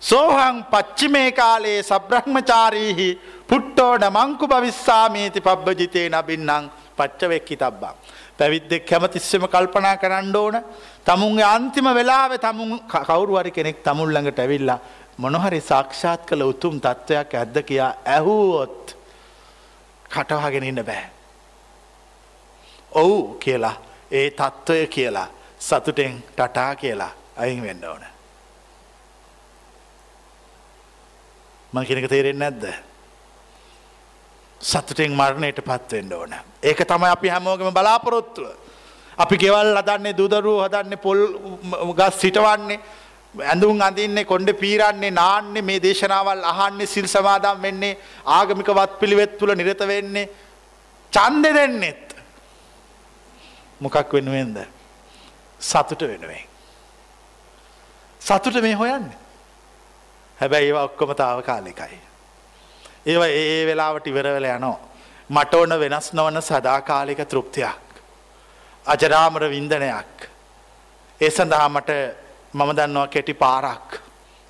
[0.00, 3.08] සෝහං පච්චිමේ කාලයේ සබ්‍රහ්මචාරීහි
[3.50, 7.94] පුට්ටෝඩ මංකු භවිස්සාමීති පබ්බජිතය නබින්නම් පච්චවෙක්කි තබ්බා.
[8.38, 10.56] පැවිද්දෙක් කැමතිස්සම කල්පනා කරන්න ඕන
[11.06, 14.80] තමුන්ගේ අන්තිම වෙලාව තමුන් කවුරුවරි කෙනෙක් තමුල්ළඟට ඇවිල්ලා
[15.18, 18.96] මොනොහරි සාක්ෂාත් කළ උතුම් තත්ත්වයක් ඇද්ද කියා ඇහුවොත්
[20.14, 21.04] කටවාගෙන ඉන්න බෑ.
[22.92, 23.76] ඔවු කියලා
[24.10, 28.04] ඒ තත්ත්වය කියලා සතුටෙන් ටටා කියලා අයින් වෙන්න ඕන.
[31.72, 32.64] මං කෙනක තේරෙන් නැද්ද.
[34.60, 36.34] සතුටෙන් මරණයට පත්වෙන්න ඕන.
[36.62, 38.50] ඒක තමයි අපි හැමෝගම බලාපොරොත්තුව.
[39.18, 41.20] අපි ගෙවල් හදන්නේ දුදරුව හදන්නේ පොල්
[41.98, 42.80] ගස් සිටවන්නේ
[43.34, 49.54] ඇඳුම් අඳින්නේ කොන්්ඩ පීරන්නේ නාන්නේ මේ දේශනාවල් අහන්නේ සිල් සමාදම් වෙන්නේ ආගමික වත් පිළිවෙත් තුළ
[49.54, 50.30] නිරත වෙන්නේ
[51.12, 52.09] චන්ද දෙන්නෙත්
[53.80, 54.58] මොකක් වෙනුවෙන්ද
[55.60, 56.46] සතුට වෙනුවෙන්.
[58.20, 59.10] සතුට මේ හොයන්න
[60.38, 62.00] හැබැයි ඒවා ඔක්කොම තාව කාලෙකයි.
[63.06, 64.78] ඒව ඒ වෙලාවට ඉවරවල යනෝ.
[65.30, 67.86] මට ඕන වෙනස් නොවන සදාකාලික තෘප්තියක්.
[68.86, 70.16] අජරාමර වින්දනයක්.
[71.20, 71.90] ඒ සඳහාමට
[72.54, 74.00] මම දන්නවා කෙටි පාරක්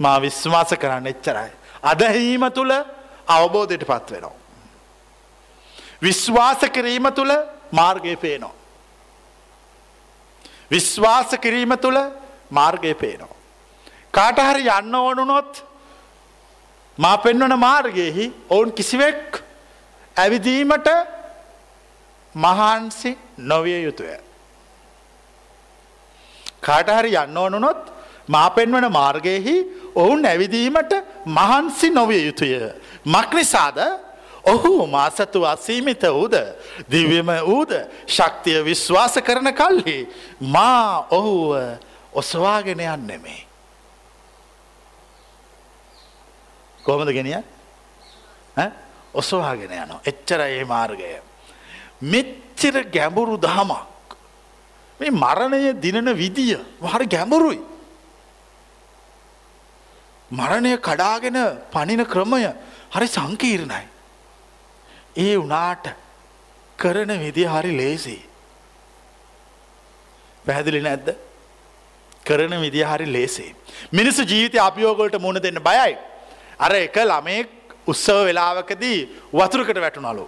[0.01, 1.51] මා විශ්වාස කරන්න එච්චරයි.
[1.83, 2.73] අදහීම තුළ
[3.29, 4.39] අවබෝධයට පත් වෙනවා.
[6.03, 7.33] විශ්වාස කිරීම තුළ
[7.73, 8.60] මාර්ගය පේනවා.
[10.71, 11.99] විශ්වාස කිරීම තුළ
[12.51, 13.37] මාර්ගය පේනවා.
[14.13, 15.63] කාටහරි යන්න ඕනුනොත්
[16.99, 19.43] මා පෙන්වන මාර්ගයෙහි ඔවුන් කිසිවෙක්
[20.17, 20.89] ඇවිදීමට
[22.35, 24.13] මහන්සි නොවිය යුතුය.
[26.61, 27.83] කාටහරි යන්න ඕනුනොත්
[28.29, 29.57] මා පෙන්වන මාර්ගයෙහි
[29.97, 30.93] ඔවුන් ඇවිදීමට
[31.39, 32.55] මහන්සි නොවිය යුතුය.
[33.07, 33.79] මක්නිසාද
[34.45, 36.35] ඔහු මාසතු අසීමිත වූද
[36.89, 37.73] දිව්‍යම වූද
[38.07, 40.09] ශක්තිය විශ්වාස කරන කල්හි
[40.41, 41.79] මා ඔහුව
[42.13, 43.47] ඔසවාගෙන යන්නෙමේ.
[46.85, 47.43] කොහොමද ගෙනිය
[49.15, 51.21] ඔසවාගෙන යන එච්චර ඒ මාර්ගය.
[52.03, 54.17] මෙච්චර ගැඹුරු දහමක්
[55.01, 57.61] මේ මරණය දිනන විදිය හරි ගැඹුරුයි.
[60.31, 61.39] මරණය කඩාගෙන
[61.71, 62.43] පනින ක්‍රමය
[62.91, 63.90] හරි සංකීර්ණයි.
[65.17, 65.87] ඒ වනාට
[66.79, 68.19] කරන විදි හරි ලේසි.
[70.47, 71.09] පැහැදිලි නැද්ද
[72.25, 73.55] කරන විදි හරි ලේසේ.
[73.93, 75.97] මිනිස්සු ජීවිත අභියෝගොලට මුණ දෙන්න බයයි.
[76.59, 77.49] අර එක ළමයෙක්
[77.87, 78.99] උත්සව වෙලාවකදී
[79.33, 80.27] වතුරකට වැටුනලු.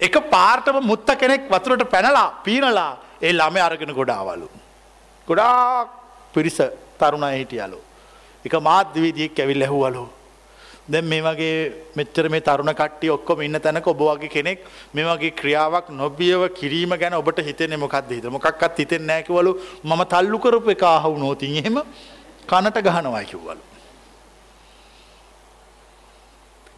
[0.00, 4.48] එක පාර්ටම මුත්ත කෙනෙක් වතුරට පැනලා පීනලා ඒ ළම අරගෙන ගොඩාවලු.
[5.28, 5.88] ගොඩා
[6.34, 6.58] පිරිස
[6.98, 7.78] තරුණ හිටියලු.
[8.44, 10.04] එක මාධ්‍යවීදියෙක් ඇවිල් ඇහුවලු.
[10.88, 14.64] දැන් මේ වගේ මෙච්චර මේ තරුණ කට්ටිය ඔක්කොම ඉන්න තැනක ඔබ වගේ කෙනෙක්
[14.94, 18.10] මේ වගේ ක්‍රියාවක් නොබියව කිරීම ගැන ඔබට හිතෙන්නේ මොකක්ද?
[18.10, 19.52] හිත මොකක්වත් හිතෙන්නේ නැහැ කිව්වලු
[19.84, 21.78] මම තල්ලු කරපු එක ආහුනොත් එහෙම
[22.46, 23.62] කනට ගහනවා කිව්වලු.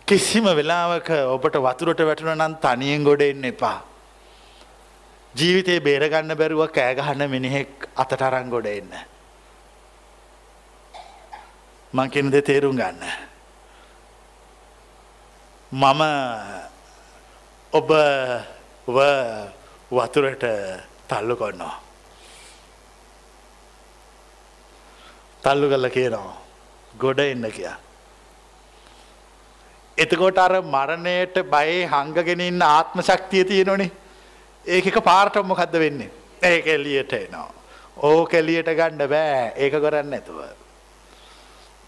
[0.06, 3.78] කිසිම වෙලාවක ඔබට වතුරට වැටුණ නම් තනියෙන් ගොඩ එන්න එපා.
[5.34, 8.92] ජීවිතේ බේරගන්න බැරුව කෑගහන්න මිනිහෙක් අතට අරන් ගොඩ එන්න.
[11.94, 13.32] මං කියන දේ තේරුම් ගන්න.
[15.74, 16.02] මම
[17.72, 17.88] ඔබ
[19.90, 20.44] වතුරට
[21.08, 21.76] තල්ලු කොන්නවා.
[25.42, 26.36] තල්ලු කල්ල කියනවා
[26.94, 27.76] ගොඩ එන්න කියා.
[29.98, 33.90] එතකොට අර මරණයට බයේ හංගගෙන ඉන්න ආත්ම ශක්තිය තියෙනනේ
[34.66, 36.10] ඒක එක පාර්ටම මොකක්ද වෙන්නේ?
[36.42, 37.52] ඒක එලියට එනවා.
[37.96, 39.52] ඕක එලියට ගණ්ඩ බෑ.
[39.56, 40.38] ඒක කරන්න ඇතුව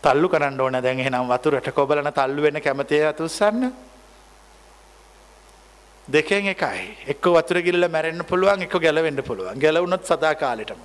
[0.07, 0.79] තල්ලු කරන්න ඕන.
[0.83, 3.73] දැන් එහෙනම් වතුරට කොබලන තල්ලු වෙන කැමතිය අතුස්සන්න
[6.09, 6.83] දෙකෙන් එකයි.
[7.13, 9.59] එක්ක වතුර ගිල්ල මැරෙන්න්න පුළුවන් එක ගැලවෙන්න පුළුවන්.
[9.59, 10.81] ගැලවුණොත් සදා කාලෙටම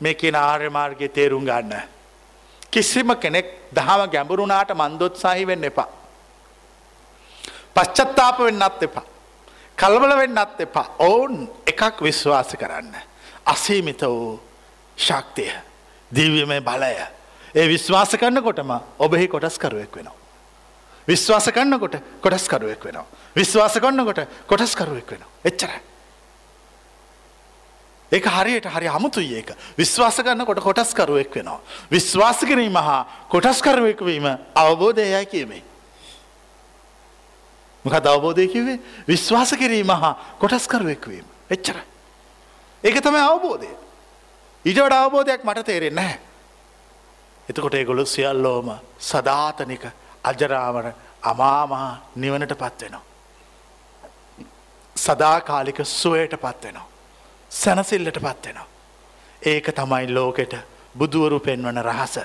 [0.00, 1.74] මේ කියන ආර්ය මාර්ගය තේරුම් ගන්න.
[2.70, 5.88] කිසිම කෙනෙක් දහම ගැඹුරුණාට මන්දොත්සාහි වෙන්න එපා.
[7.74, 9.04] පශ්චත්තාප වෙන්නත් එපා.
[9.78, 10.86] කල්බල වෙන්නත් එපා.
[11.00, 11.36] ඔවුන්
[11.66, 12.96] එකක් විශ්වාස කරන්න.
[13.44, 14.51] අසීමිත වූ
[14.96, 15.52] ශක්තිය
[16.10, 16.94] දීවීමේ බලය
[17.54, 20.16] ඒ විශ්වාස කරන්නකොටම ඔබෙහි කොටස්කරුවෙක් වෙනවා.
[21.08, 23.06] විශ්වාස කරන්නකොට කොටස්කරුවෙක් වෙනවා.
[23.36, 25.30] විශ්වාස කරන්නකොට කොටස්කරුවෙක් වෙනවා.
[25.44, 25.80] එච්චරයි.
[28.12, 31.60] ඒක හරියට හරි අමුතුයි ඒක විශ්වාස කරන්න කොට කොටස්කරුවෙක් වෙනවා.
[31.90, 35.62] විශ්වාස කිරීම හා කොටස්කරුවෙක් වීම අවබෝධයයි කියමේ.
[37.84, 38.78] මොකද අවබෝධය කිවේ
[39.08, 41.84] විශ්වාස කිරීම හා කොටස්කරුවෙක් වීම එච්චරයි.
[42.84, 43.81] ඒක තමයි අවබෝධය.
[44.64, 46.18] ඊට වඩා අවබෝධයක් මට තේරෙන්නේ නැහැ.
[47.48, 49.86] එතකොට ඒගොලු සියල්ලෝම සධාතනික
[50.24, 50.92] අජරාවන
[51.22, 53.02] අමාමහා නිවනට පත්වෙනවා.
[54.96, 56.88] සදාකාලික සුවයට පත්වෙනවා.
[57.50, 58.68] සැනසිල්ලට පත්වෙනවා.
[59.42, 60.54] ඒක තමයි ලෝකෙට
[60.98, 62.18] බුදුවරු පෙන්වන රහස.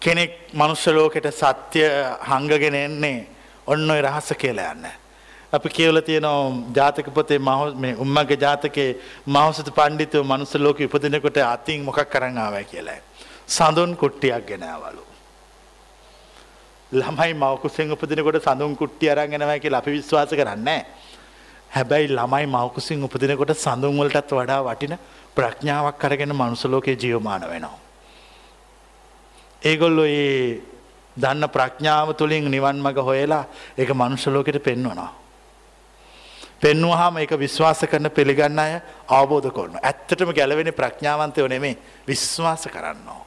[0.00, 1.84] කෙනෙක් මනුෂ්‍යලෝකෙට සත්‍ය
[2.30, 3.26] හංගගෙන එන්නේ
[3.66, 4.86] ඔන්න ඔය රහස කියලා යන්න.
[5.52, 8.88] අපි කියවල තියෙනවා ජාතක පොතේ මහ උම්මගේ ජාතකේ
[9.26, 13.00] මහසත පණ්ඩිතව මනුස්ස ලෝක උපදිනකොට අතින් මොකක් කරන්න ආවයි කියලා.
[13.48, 15.02] සඳුන් කුට්ටියක් ගෙනවලු.
[16.92, 20.86] ළමයි මවකුසෙන් උපදිනකොට සඳුන් කුට්ටි අරගෙනවයි කියලා අපි විශ්වාස කරන්නේ.
[21.70, 24.98] හැබැයි ළමයි මවකුසින් උපදිනකොට සඳුන් වලටත් වඩා වටින
[25.34, 27.78] ප්‍රඥාවක් කරගෙන මනුසලෝකයේ ජීවමාන වෙනවා.
[29.62, 30.60] ඒගොල්ලො ඒ
[31.16, 33.44] දන්න ප්‍රඥාව තුළින් නිවන් මඟ හොයලා
[33.78, 35.10] ඒක මනුෂලෝකෙට පෙන්වනවා.
[36.60, 39.80] පෙන්වහම එක විශ්වාස කරන පිළිගන්න අය අවබෝධ කරන.
[39.82, 43.24] ඇත්තටම ගැලවෙන ප්‍රඥාවන්තයෝ නෙමේ විශ්වාස කරන්නවා.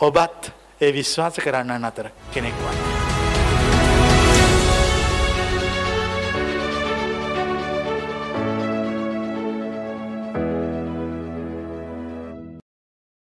[0.00, 0.50] ඔබත්
[0.80, 3.11] ඒ විශ්වාස කරන්න අතර කෙනෙක් වන්න.